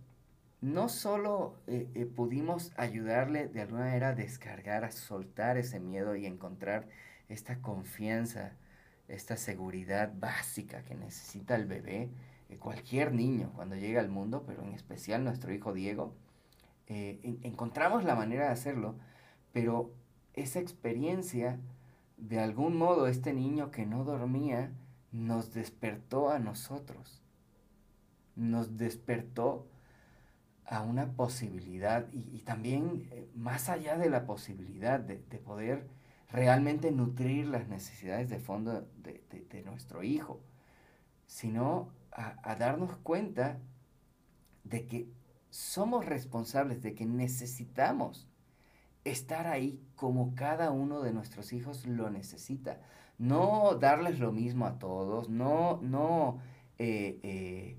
no 0.61 0.87
solo 0.87 1.57
eh, 1.67 1.89
eh, 1.93 2.05
pudimos 2.05 2.71
ayudarle 2.77 3.49
de 3.49 3.61
alguna 3.61 3.81
manera 3.81 4.09
a 4.09 4.15
descargar, 4.15 4.85
a 4.85 4.91
soltar 4.91 5.57
ese 5.57 5.81
miedo 5.81 6.15
y 6.15 6.25
encontrar 6.25 6.87
esta 7.27 7.59
confianza, 7.61 8.53
esta 9.09 9.35
seguridad 9.35 10.13
básica 10.17 10.85
que 10.85 10.95
necesita 10.95 11.57
el 11.57 11.65
bebé, 11.65 12.09
eh, 12.47 12.57
cualquier 12.57 13.13
niño 13.13 13.51
cuando 13.53 13.75
llega 13.75 13.99
al 13.99 14.07
mundo, 14.07 14.45
pero 14.47 14.63
en 14.63 14.73
especial 14.73 15.25
nuestro 15.25 15.53
hijo 15.53 15.73
Diego, 15.73 16.15
encontramos 16.87 18.03
la 18.03 18.15
manera 18.15 18.45
de 18.45 18.51
hacerlo, 18.51 18.95
pero 19.51 19.91
esa 20.33 20.59
experiencia, 20.59 21.59
de 22.17 22.39
algún 22.39 22.77
modo, 22.77 23.07
este 23.07 23.33
niño 23.33 23.71
que 23.71 23.85
no 23.85 24.03
dormía, 24.03 24.71
nos 25.11 25.53
despertó 25.53 26.29
a 26.29 26.39
nosotros 26.39 27.22
nos 28.35 28.77
despertó 28.77 29.67
a 30.65 30.81
una 30.81 31.13
posibilidad 31.13 32.07
y, 32.11 32.39
también 32.39 33.07
eh, 33.11 33.29
más 33.35 33.69
allá 33.69 33.97
de 33.97 34.09
la 34.09 34.25
posibilidad 34.25 34.99
de, 34.99 35.17
poder 35.39 35.87
realmente 36.31 36.91
nutrir 36.91 37.47
las 37.47 37.67
necesidades 37.67 38.29
de 38.29 38.39
fondo 38.39 38.87
de, 38.97 39.63
nuestro 39.65 40.03
hijo, 40.03 40.41
sino 41.27 41.89
a, 42.11 42.35
a, 42.43 42.55
darnos 42.55 42.95
cuenta 42.97 43.59
de 44.63 44.85
que 44.85 45.07
somos 45.49 46.05
responsables, 46.05 46.81
de 46.81 46.95
que 46.95 47.05
necesitamos 47.05 48.27
estar 49.03 49.47
ahí 49.47 49.79
como 49.95 50.33
cada 50.35 50.71
uno 50.71 51.01
de 51.01 51.13
nuestros 51.13 51.53
hijos 51.53 51.85
lo 51.85 52.09
necesita. 52.09 52.79
No 53.17 53.75
darles 53.75 54.19
lo 54.19 54.31
mismo 54.31 54.65
a 54.65 54.79
todos, 54.79 55.29
no, 55.29 55.79
no 55.81 56.39
eh, 56.79 57.19
eh, 57.23 57.77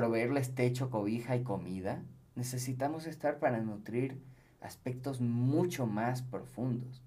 proveerles 0.00 0.54
techo, 0.54 0.88
cobija 0.88 1.36
y 1.36 1.42
comida, 1.42 2.02
necesitamos 2.34 3.06
estar 3.06 3.38
para 3.38 3.60
nutrir 3.60 4.22
aspectos 4.62 5.20
mucho 5.20 5.86
más 5.86 6.22
profundos. 6.22 7.02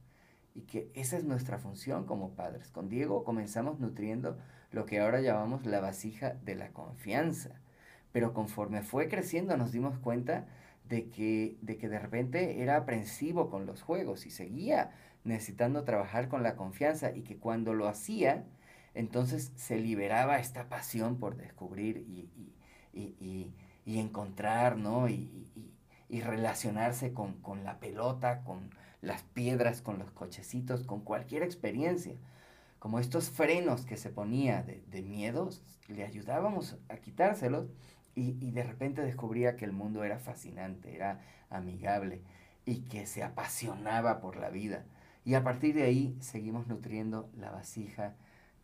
Y 0.53 0.61
que 0.61 0.91
esa 0.93 1.17
es 1.17 1.23
nuestra 1.23 1.57
función 1.57 2.05
como 2.05 2.35
padres. 2.35 2.69
Con 2.69 2.89
Diego 2.89 3.23
comenzamos 3.23 3.79
nutriendo 3.79 4.37
lo 4.69 4.85
que 4.85 4.99
ahora 4.99 5.21
llamamos 5.21 5.65
la 5.65 5.79
vasija 5.79 6.35
de 6.45 6.53
la 6.53 6.69
confianza. 6.69 7.59
Pero 8.11 8.31
conforme 8.31 8.83
fue 8.83 9.09
creciendo 9.09 9.57
nos 9.57 9.71
dimos 9.71 9.97
cuenta 9.97 10.45
de 10.87 11.09
que 11.09 11.57
de, 11.63 11.77
que 11.77 11.89
de 11.89 11.97
repente 11.97 12.61
era 12.61 12.77
aprensivo 12.77 13.49
con 13.49 13.65
los 13.65 13.81
juegos 13.81 14.27
y 14.27 14.29
seguía 14.29 14.91
necesitando 15.23 15.83
trabajar 15.83 16.27
con 16.27 16.43
la 16.43 16.55
confianza 16.55 17.11
y 17.15 17.23
que 17.23 17.37
cuando 17.37 17.73
lo 17.73 17.87
hacía, 17.87 18.45
entonces 18.93 19.51
se 19.55 19.79
liberaba 19.79 20.37
esta 20.37 20.69
pasión 20.69 21.17
por 21.17 21.37
descubrir 21.37 21.97
y, 21.97 22.29
y, 22.37 22.53
encontrar, 23.85 24.77
¿no? 24.77 25.09
Y, 25.09 25.29
relacionarse 26.09 27.11
con, 27.11 27.63
la 27.63 27.79
pelota, 27.79 28.43
con 28.43 28.69
las 29.01 29.23
piedras, 29.23 29.81
con 29.81 29.97
los 29.97 30.11
cochecitos, 30.11 30.83
con 30.83 31.01
cualquier 31.01 31.41
experiencia. 31.41 32.13
Como 32.77 32.99
estos 32.99 33.31
frenos 33.31 33.85
que 33.85 33.97
se 33.97 34.11
ponía 34.11 34.61
de, 34.61 34.83
de 34.91 35.01
miedos, 35.01 35.63
le 35.87 36.03
ayudábamos 36.03 36.77
a 36.89 36.97
quitárselos 36.97 37.65
y, 38.13 38.37
y, 38.45 38.51
de 38.51 38.63
repente 38.63 39.01
descubría 39.01 39.55
que 39.55 39.65
el 39.65 39.71
mundo 39.71 40.03
era 40.03 40.19
fascinante, 40.19 40.95
era 40.95 41.19
amigable 41.49 42.21
y 42.63 42.81
que 42.81 43.07
se 43.07 43.23
apasionaba 43.23 44.21
por 44.21 44.37
la 44.37 44.49
vida. 44.49 44.85
Y 45.25 45.33
a 45.33 45.43
partir 45.43 45.73
de 45.73 45.83
ahí 45.83 46.15
seguimos 46.19 46.67
nutriendo 46.67 47.29
la 47.35 47.49
vasija 47.49 48.13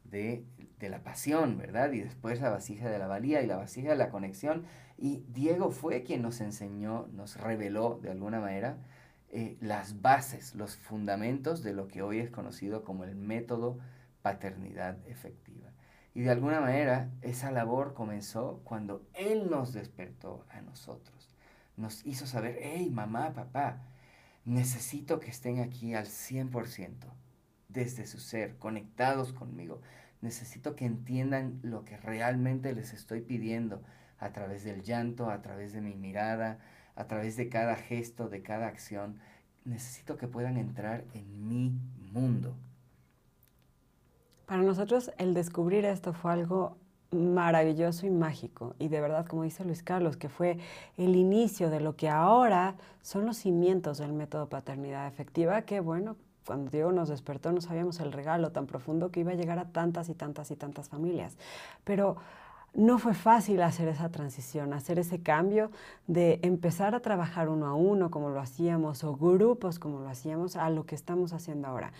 de, 0.09 0.45
la 0.79 1.03
pasión, 1.03 1.57
¿verdad? 1.57 1.91
Y 1.91 1.99
después 1.99 2.39
la 2.41 2.49
vasija 2.49 2.89
de 2.89 2.99
la 2.99 3.07
valía 3.07 3.41
y 3.41 3.47
la 3.47 3.57
vasija 3.57 3.89
de 3.89 3.95
la 3.97 4.09
conexión. 4.09 4.65
Y 4.97 5.25
Diego 5.27 5.71
fue 5.71 6.03
quien 6.03 6.21
nos 6.21 6.41
enseñó, 6.41 7.07
nos 7.11 7.37
reveló 7.37 7.99
de 8.01 8.11
alguna 8.11 8.39
manera 8.39 8.77
eh, 9.29 9.57
las 9.61 10.01
bases, 10.01 10.55
los 10.55 10.77
fundamentos 10.77 11.63
de 11.63 11.73
lo 11.73 11.87
que 11.87 12.01
hoy 12.01 12.19
es 12.19 12.31
conocido 12.31 12.83
como 12.83 13.03
el 13.03 13.15
método 13.15 13.79
paternidad 14.21 14.97
efectiva. 15.07 15.69
Y 16.13 16.21
de 16.21 16.31
alguna 16.31 16.59
manera 16.59 17.11
esa 17.21 17.51
labor 17.51 17.93
comenzó 17.93 18.61
cuando 18.63 19.05
Él 19.13 19.49
nos 19.49 19.73
despertó 19.73 20.45
a 20.49 20.61
nosotros. 20.61 21.35
Nos 21.77 22.05
hizo 22.05 22.25
saber, 22.25 22.57
hey, 22.61 22.89
mamá, 22.89 23.33
papá, 23.33 23.83
necesito 24.43 25.19
que 25.19 25.29
estén 25.29 25.59
aquí 25.59 25.93
al 25.93 26.05
100% 26.05 26.95
desde 27.69 28.05
su 28.05 28.19
ser, 28.19 28.57
conectados 28.57 29.31
conmigo. 29.31 29.81
Necesito 30.21 30.75
que 30.75 30.85
entiendan 30.85 31.59
lo 31.63 31.85
que 31.85 31.97
realmente 31.97 32.73
les 32.73 32.93
estoy 32.93 33.21
pidiendo 33.21 33.81
a 34.19 34.33
través 34.33 34.63
del 34.63 34.83
llanto, 34.83 35.29
a 35.29 35.41
través 35.41 35.71
de 35.71 35.81
mi 35.81 35.95
mirada, 35.95 36.59
a 36.95 37.07
través 37.07 37.37
de 37.37 37.47
cada 37.47 37.75
gesto, 37.75 38.27
de 38.27 38.41
cada 38.41 38.67
acción. 38.67 39.19
Necesito 39.63 40.17
que 40.17 40.27
puedan 40.27 40.57
entrar 40.57 41.05
en 41.13 41.47
mi 41.47 41.79
mundo. 42.11 42.55
Para 44.45 44.63
nosotros 44.63 45.11
el 45.17 45.33
descubrir 45.33 45.85
esto 45.85 46.11
fue 46.11 46.33
algo 46.33 46.77
maravilloso 47.11 48.05
y 48.05 48.09
mágico. 48.09 48.75
Y 48.79 48.87
de 48.87 49.01
verdad, 49.01 49.25
como 49.25 49.43
dice 49.43 49.63
Luis 49.63 49.83
Carlos, 49.83 50.17
que 50.17 50.29
fue 50.29 50.57
el 50.97 51.15
inicio 51.15 51.69
de 51.69 51.79
lo 51.79 51.95
que 51.95 52.09
ahora 52.09 52.75
son 53.01 53.25
los 53.25 53.37
cimientos 53.37 53.99
del 53.99 54.13
método 54.13 54.49
paternidad 54.49 55.07
efectiva, 55.07 55.61
que 55.63 55.79
bueno, 55.79 56.17
cuando 56.45 56.71
Diego 56.71 56.91
nos 56.91 57.09
despertó 57.09 57.51
no 57.51 57.61
sabíamos 57.61 57.99
el 57.99 58.11
regalo 58.11 58.51
tan 58.51 58.65
profundo 58.65 59.11
que 59.11 59.21
iba 59.21 59.31
a 59.31 59.35
llegar 59.35 59.59
a 59.59 59.65
tantas 59.65 60.09
y 60.09 60.13
tantas 60.13 60.51
y 60.51 60.55
tantas 60.55 60.89
familias. 60.89 61.37
Pero 61.83 62.17
no 62.73 62.99
fue 62.99 63.13
fácil 63.13 63.61
hacer 63.61 63.87
esa 63.87 64.09
transición, 64.09 64.73
hacer 64.73 64.99
ese 64.99 65.21
cambio 65.21 65.71
de 66.07 66.39
empezar 66.43 66.93
a 66.93 66.99
trabajar 66.99 67.49
uno 67.49 67.65
a 67.65 67.73
uno 67.73 68.11
como 68.11 68.29
lo 68.29 68.39
hacíamos 68.39 69.03
o 69.03 69.15
grupos 69.15 69.79
como 69.79 69.99
lo 69.99 70.07
hacíamos 70.07 70.55
a 70.55 70.69
lo 70.69 70.85
que 70.85 70.95
estamos 70.95 71.33
haciendo 71.33 71.67
ahora. 71.67 71.91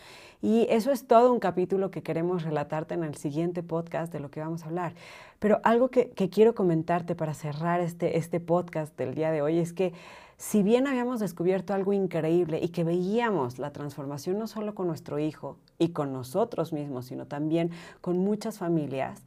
Y 0.42 0.68
eso 0.70 0.92
es 0.92 1.08
todo 1.08 1.34
un 1.34 1.40
capítulo 1.40 1.90
que 1.92 2.04
queremos 2.04 2.44
relatarte 2.44 2.94
en 2.94 3.04
el 3.04 3.16
siguiente 3.16 3.64
podcast 3.64 4.14
de 4.14 4.20
lo 4.20 4.30
que 4.30 4.42
vamos 4.42 4.64
a 4.64 4.68
hablar. 4.68 4.94
Pero 5.40 5.60
algo 5.64 5.90
que, 5.90 6.12
que 6.12 6.30
quiero 6.30 6.54
comentarte 6.54 7.16
para 7.16 7.34
cerrar 7.34 7.82
este, 7.82 8.18
este 8.18 8.40
podcast 8.40 8.96
del 8.96 9.16
día 9.16 9.32
de 9.32 9.42
hoy 9.42 9.58
es 9.58 9.74
que 9.74 9.94
si 10.40 10.64
bien 10.64 10.88
habíamos 10.88 11.20
descubierto 11.20 11.74
algo 11.74 11.92
increíble 11.92 12.62
y 12.64 12.70
que 12.70 12.86
veíamos 12.86 13.60
la 13.60 13.74
transformación 13.74 14.40
no 14.40 14.48
solo 14.48 14.74
con 14.74 14.88
nuestro 14.88 15.20
hijo 15.20 15.58
y 15.78 15.90
con 15.90 16.14
nosotros 16.14 16.72
mismos, 16.72 17.08
sino 17.08 17.28
también 17.28 17.72
con 18.00 18.18
muchas 18.18 18.58
familias, 18.58 19.22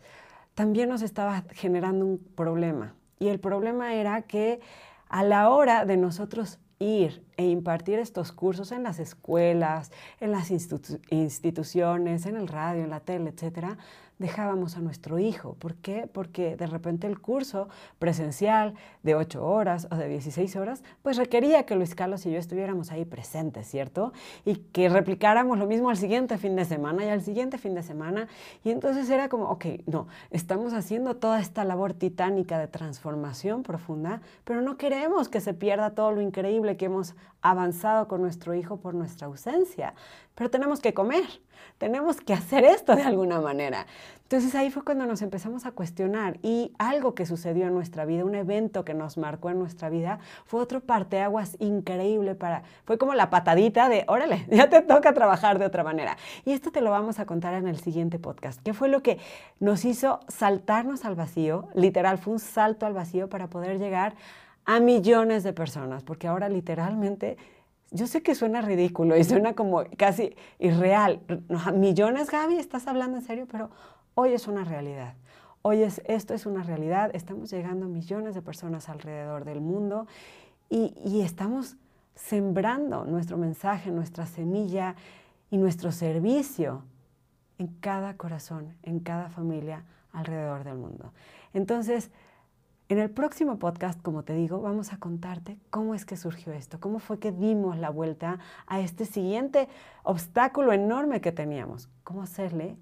también 0.55 0.89
nos 0.89 1.03
estaba 1.03 1.45
generando 1.51 2.07
un 2.07 2.19
problema. 2.19 2.95
Y 3.19 3.29
el 3.29 3.41
problema 3.41 3.95
era 3.95 4.23
que 4.23 4.61
a 5.11 5.23
la 5.23 5.51
hora 5.51 5.85
de 5.85 5.99
nosotros 5.99 6.59
ir 6.79 7.23
e 7.37 7.45
impartir 7.45 7.99
estos 7.99 8.33
cursos 8.33 8.73
en 8.73 8.83
las 8.83 8.99
escuelas, 8.99 9.93
en 10.19 10.33
las 10.33 10.51
instituciones, 10.51 12.25
en 12.25 12.37
el 12.37 12.49
radio, 12.49 12.85
en 12.85 12.91
la 12.91 13.01
tele, 13.01 13.31
etcétera, 13.31 13.77
dejábamos 14.23 14.79
a 14.79 14.81
nuestro 14.81 15.19
hijo. 15.19 15.55
¿Por 15.59 15.75
qué? 15.75 16.09
Porque 16.11 16.57
de 16.57 16.67
repente 16.67 17.07
el 17.07 17.21
curso 17.21 17.69
presencial 17.99 18.73
de 19.03 19.15
8 19.15 19.45
horas 19.45 19.89
o 19.91 19.97
de 19.97 20.09
16 20.09 20.57
horas, 20.57 20.83
pues 21.03 21.19
requería 21.19 21.67
que 21.67 21.75
Luis 21.75 21.95
Carlos 21.95 22.25
y 22.25 22.31
yo 22.31 22.39
estuviéramos 22.39 22.91
ahí 22.91 23.05
presentes, 23.05 23.67
¿cierto? 23.69 24.15
Y 24.47 24.57
que 24.57 24.89
replicáramos 24.89 25.59
lo 25.59 25.67
mismo 25.67 25.91
al 25.91 25.99
siguiente 25.99 26.39
fin 26.39 26.57
de 26.57 26.65
semana 26.65 27.05
y 27.05 27.09
al 27.09 27.21
siguiente 27.21 27.59
fin 27.59 27.75
de 27.75 27.83
semana. 27.83 28.29
Y 28.65 28.71
entonces 28.71 29.11
era 29.11 29.29
como, 29.29 29.51
ok, 29.51 29.67
no, 29.87 30.07
estamos 30.31 30.73
haciendo 30.73 31.17
toda 31.17 31.41
esta 31.41 31.65
labor 31.65 31.93
titánica 31.93 32.59
de 32.59 32.69
transformación 32.69 33.63
profunda, 33.63 34.23
pero 34.45 34.63
no 34.63 34.77
queremos 34.77 35.29
que 35.29 35.41
se 35.41 35.53
pierda 35.53 35.91
todo 35.91 36.13
lo 36.13 36.23
increíble 36.23 36.77
que 36.77 36.87
hemos 36.87 37.15
avanzado 37.43 38.07
con 38.07 38.23
nuestro 38.23 38.55
hijo 38.55 38.79
por 38.79 38.95
nuestra 38.95 39.27
ausencia. 39.27 39.95
Pero 40.35 40.49
tenemos 40.49 40.81
que 40.81 40.95
comer, 40.95 41.25
tenemos 41.79 42.21
que 42.21 42.35
hacer 42.35 42.65
esto 42.65 42.95
de 42.97 43.03
alguna 43.03 43.41
manera. 43.41 43.87
Entonces 44.33 44.55
ahí 44.55 44.71
fue 44.71 44.83
cuando 44.83 45.05
nos 45.05 45.21
empezamos 45.21 45.67
a 45.67 45.73
cuestionar 45.73 46.39
y 46.43 46.73
algo 46.79 47.15
que 47.15 47.27
sucedió 47.27 47.67
en 47.67 47.75
nuestra 47.75 48.07
vida, 48.07 48.25
un 48.25 48.35
evento 48.35 48.83
que 48.83 48.95
nos 48.95 49.19
marcó 49.19 49.51
en 49.51 49.59
nuestra 49.59 49.91
vida, 49.91 50.21
fue 50.47 50.59
otro 50.61 50.81
parteaguas 50.81 51.57
increíble 51.61 52.35
para, 52.35 52.63
fue 52.87 52.97
como 52.97 53.13
la 53.13 53.29
patadita 53.29 53.91
de, 53.91 54.07
órale, 54.09 54.47
ya 54.51 54.71
te 54.71 54.81
toca 54.81 55.13
trabajar 55.13 55.59
de 55.59 55.67
otra 55.67 55.85
manera. 55.85 56.17
Y 56.47 56.53
esto 56.53 56.71
te 56.71 56.81
lo 56.81 56.91
vamos 56.91 57.19
a 57.19 57.27
contar 57.27 57.53
en 57.53 57.69
el 57.69 57.79
siguiente 57.79 58.19
podcast, 58.19 58.63
que 58.63 58.73
fue 58.73 58.89
lo 58.89 59.03
que 59.03 59.19
nos 59.61 59.85
hizo 59.85 60.21
saltarnos 60.29 61.05
al 61.05 61.15
vacío, 61.15 61.69
literal, 61.75 62.17
fue 62.17 62.33
un 62.33 62.41
salto 62.41 62.87
al 62.87 62.95
vacío 62.95 63.29
para 63.29 63.49
poder 63.49 63.79
llegar 63.79 64.15
a 64.65 64.81
millones 64.81 65.43
de 65.43 65.53
personas, 65.53 66.05
porque 66.05 66.27
ahora 66.27 66.49
literalmente 66.49 67.37
yo 67.93 68.07
sé 68.07 68.23
que 68.23 68.35
suena 68.35 68.63
ridículo 68.63 69.17
y 69.17 69.25
suena 69.25 69.55
como 69.55 69.85
casi 69.97 70.35
irreal. 70.59 71.21
Millones, 71.75 72.31
Gaby, 72.31 72.57
estás 72.57 72.87
hablando 72.87 73.19
en 73.19 73.25
serio, 73.25 73.47
pero 73.51 73.71
hoy 74.15 74.33
es 74.33 74.49
una 74.49 74.65
realidad. 74.65 75.15
Hoy 75.63 75.83
es, 75.83 76.03
esto 76.07 76.35
es 76.35 76.47
una 76.47 76.63
realidad. 76.63 77.11
Estamos 77.15 77.51
llegando 77.51 77.87
a 77.87 77.89
millones 77.89 78.35
de 78.35 78.43
personas 78.43 78.89
alrededor 78.89 79.45
del 79.45 79.61
mundo 79.61 80.07
y, 80.69 80.95
y 81.05 81.21
estamos 81.21 81.77
sembrando 82.15 83.05
nuestro 83.05 83.37
mensaje, 83.37 83.91
nuestra 83.91 84.27
semilla 84.27 84.97
y 85.51 85.59
nuestro 85.59 85.93
servicio 85.93 86.83
en 87.59 87.69
cada 87.81 88.17
corazón, 88.17 88.75
en 88.83 89.01
cada 89.01 89.29
familia 89.29 89.85
alrededor 90.13 90.65
del 90.65 90.79
mundo. 90.79 91.13
Entonces, 91.55 92.11
en 92.93 92.99
el 92.99 93.11
próximo 93.11 93.59
podcast, 93.59 94.01
como 94.03 94.23
te 94.23 94.35
digo, 94.35 94.61
vamos 94.61 94.93
a 94.93 94.99
contarte 94.99 95.57
cómo 95.71 95.95
es 95.95 96.05
que 96.05 96.17
surgió 96.17 96.53
esto, 96.53 96.79
cómo 96.79 96.99
fue 96.99 97.19
que 97.19 97.33
dimos 97.33 97.79
la 97.79 97.89
vuelta 97.89 98.39
a 98.67 98.81
este 98.81 99.07
siguiente 99.07 99.69
obstáculo 100.03 100.73
enorme 100.73 101.23
que 101.23 101.33
teníamos, 101.33 101.89
cómo 102.05 102.23
hacerle 102.23 102.77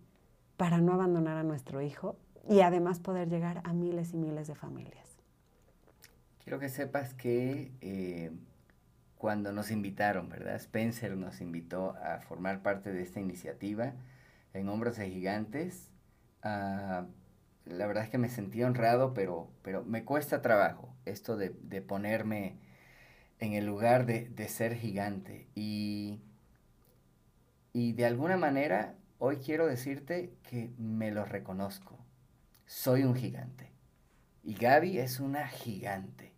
para 0.56 0.78
no 0.78 0.92
abandonar 0.92 1.36
a 1.36 1.44
nuestro 1.44 1.80
hijo 1.80 2.16
y 2.48 2.60
además 2.60 2.98
poder 2.98 3.28
llegar 3.28 3.62
a 3.64 3.72
miles 3.72 4.12
y 4.12 4.16
miles 4.16 4.48
de 4.48 4.56
familias. 4.56 5.06
Quiero 6.42 6.58
que 6.58 6.68
sepas 6.68 7.14
que 7.14 7.70
eh, 7.80 8.32
cuando 9.16 9.52
nos 9.52 9.70
invitaron, 9.70 10.28
¿verdad? 10.28 10.56
Spencer 10.56 11.16
nos 11.16 11.40
invitó 11.40 11.94
a 12.02 12.18
formar 12.18 12.62
parte 12.62 12.92
de 12.92 13.02
esta 13.02 13.20
iniciativa 13.20 13.92
en 14.54 14.68
Hombros 14.68 14.96
de 14.96 15.08
Gigantes. 15.08 15.88
Uh, 16.42 17.06
la 17.64 17.86
verdad 17.86 18.04
es 18.04 18.10
que 18.10 18.18
me 18.18 18.28
sentí 18.28 18.62
honrado, 18.62 19.14
pero, 19.14 19.50
pero 19.62 19.84
me 19.84 20.04
cuesta 20.04 20.42
trabajo 20.42 20.94
esto 21.04 21.36
de, 21.36 21.50
ponerme 21.82 22.58
en 23.38 23.54
el 23.54 23.66
lugar 23.66 24.06
de, 24.06 24.48
ser 24.48 24.76
gigante. 24.76 25.48
Y, 25.54 26.20
y 27.72 27.92
de 27.92 28.06
alguna 28.06 28.36
manera, 28.36 28.94
hoy 29.18 29.36
quiero 29.36 29.66
decirte 29.66 30.34
que 30.42 30.70
me 30.78 31.10
lo 31.10 31.24
reconozco. 31.24 31.98
Soy 32.66 33.04
un 33.04 33.14
gigante. 33.14 33.72
Y 34.42 34.54
Gaby 34.54 34.98
es 34.98 35.20
una 35.20 35.48
gigante. 35.48 36.32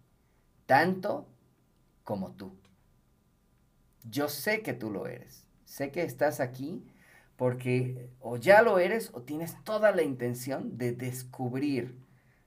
Tanto 0.67 1.29
como 2.05 2.33
tú. 2.33 2.57
Yo 4.05 4.29
sé 4.29 4.63
que 4.63 4.73
tú 4.73 4.91
lo 4.91 5.07
eres. 5.07 5.47
Sé 5.65 5.91
que 5.91 6.03
estás 6.03 6.41
aquí 6.41 6.85
porque 7.43 8.09
o 8.21 8.37
ya 8.37 8.63
lo 8.63 8.79
eres 8.79 9.11
o 9.15 9.23
tienes 9.23 9.57
toda 9.65 9.91
la 9.91 10.05
intención 10.05 10.79
de 10.79 10.93
descubrir, 10.93 11.99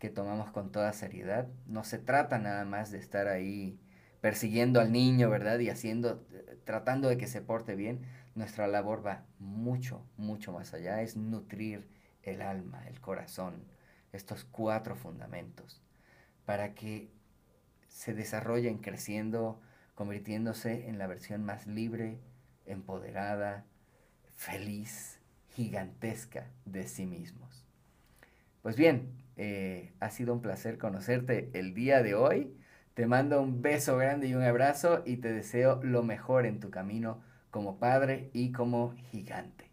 que 0.01 0.11
tomamos 0.11 0.51
con 0.51 0.73
toda 0.73 0.93
seriedad. 0.93 1.47
No 1.67 1.85
se 1.85 1.99
trata 1.99 2.41
nada 2.41 2.65
más 2.65 2.91
de 2.91 2.99
estar 2.99 3.29
ahí 3.29 3.79
persiguiendo 4.21 4.81
al 4.81 4.91
niño, 4.91 5.31
¿verdad? 5.31 5.61
Y 5.61 5.71
haciendo, 5.71 6.27
tratando 6.65 7.09
de 7.09 7.17
que 7.17 7.29
se 7.29 7.41
porte 7.41 7.77
bien. 7.77 8.01
Nuestra 8.35 8.67
labor 8.67 9.07
va 9.07 9.27
mucho, 9.39 10.05
mucho 10.17 10.51
más 10.51 10.75
allá. 10.75 11.03
Es 11.03 11.17
nutrir 11.17 11.89
el 12.25 12.43
alma, 12.43 12.83
el 12.89 13.01
corazón, 13.01 13.63
estos 14.11 14.43
cuatro 14.43 14.97
fundamentos, 14.97 15.81
para 16.45 16.75
que 16.75 17.13
se 17.91 18.15
desarrollen 18.15 18.79
creciendo, 18.79 19.61
convirtiéndose 19.95 20.89
en 20.89 20.97
la 20.97 21.07
versión 21.07 21.45
más 21.45 21.67
libre, 21.67 22.19
empoderada, 22.65 23.67
feliz, 24.35 25.21
gigantesca 25.51 26.47
de 26.65 26.89
sí 26.89 27.05
mismos. 27.05 27.67
Pues 28.63 28.77
bien, 28.77 29.11
eh, 29.37 29.93
ha 30.01 30.11
sido 30.11 30.33
un 30.33 30.41
placer 30.41 30.79
conocerte 30.79 31.51
el 31.53 31.75
día 31.75 32.03
de 32.03 32.15
hoy. 32.15 32.57
Te 32.95 33.07
mando 33.07 33.43
un 33.43 33.61
beso 33.61 33.97
grande 33.97 34.29
y 34.29 34.35
un 34.35 34.43
abrazo 34.43 35.03
y 35.05 35.17
te 35.19 35.33
deseo 35.33 35.83
lo 35.83 36.03
mejor 36.03 36.47
en 36.47 36.61
tu 36.61 36.71
camino 36.71 37.23
como 37.51 37.79
padre 37.79 38.31
y 38.33 38.53
como 38.53 38.95
gigante. 39.11 39.70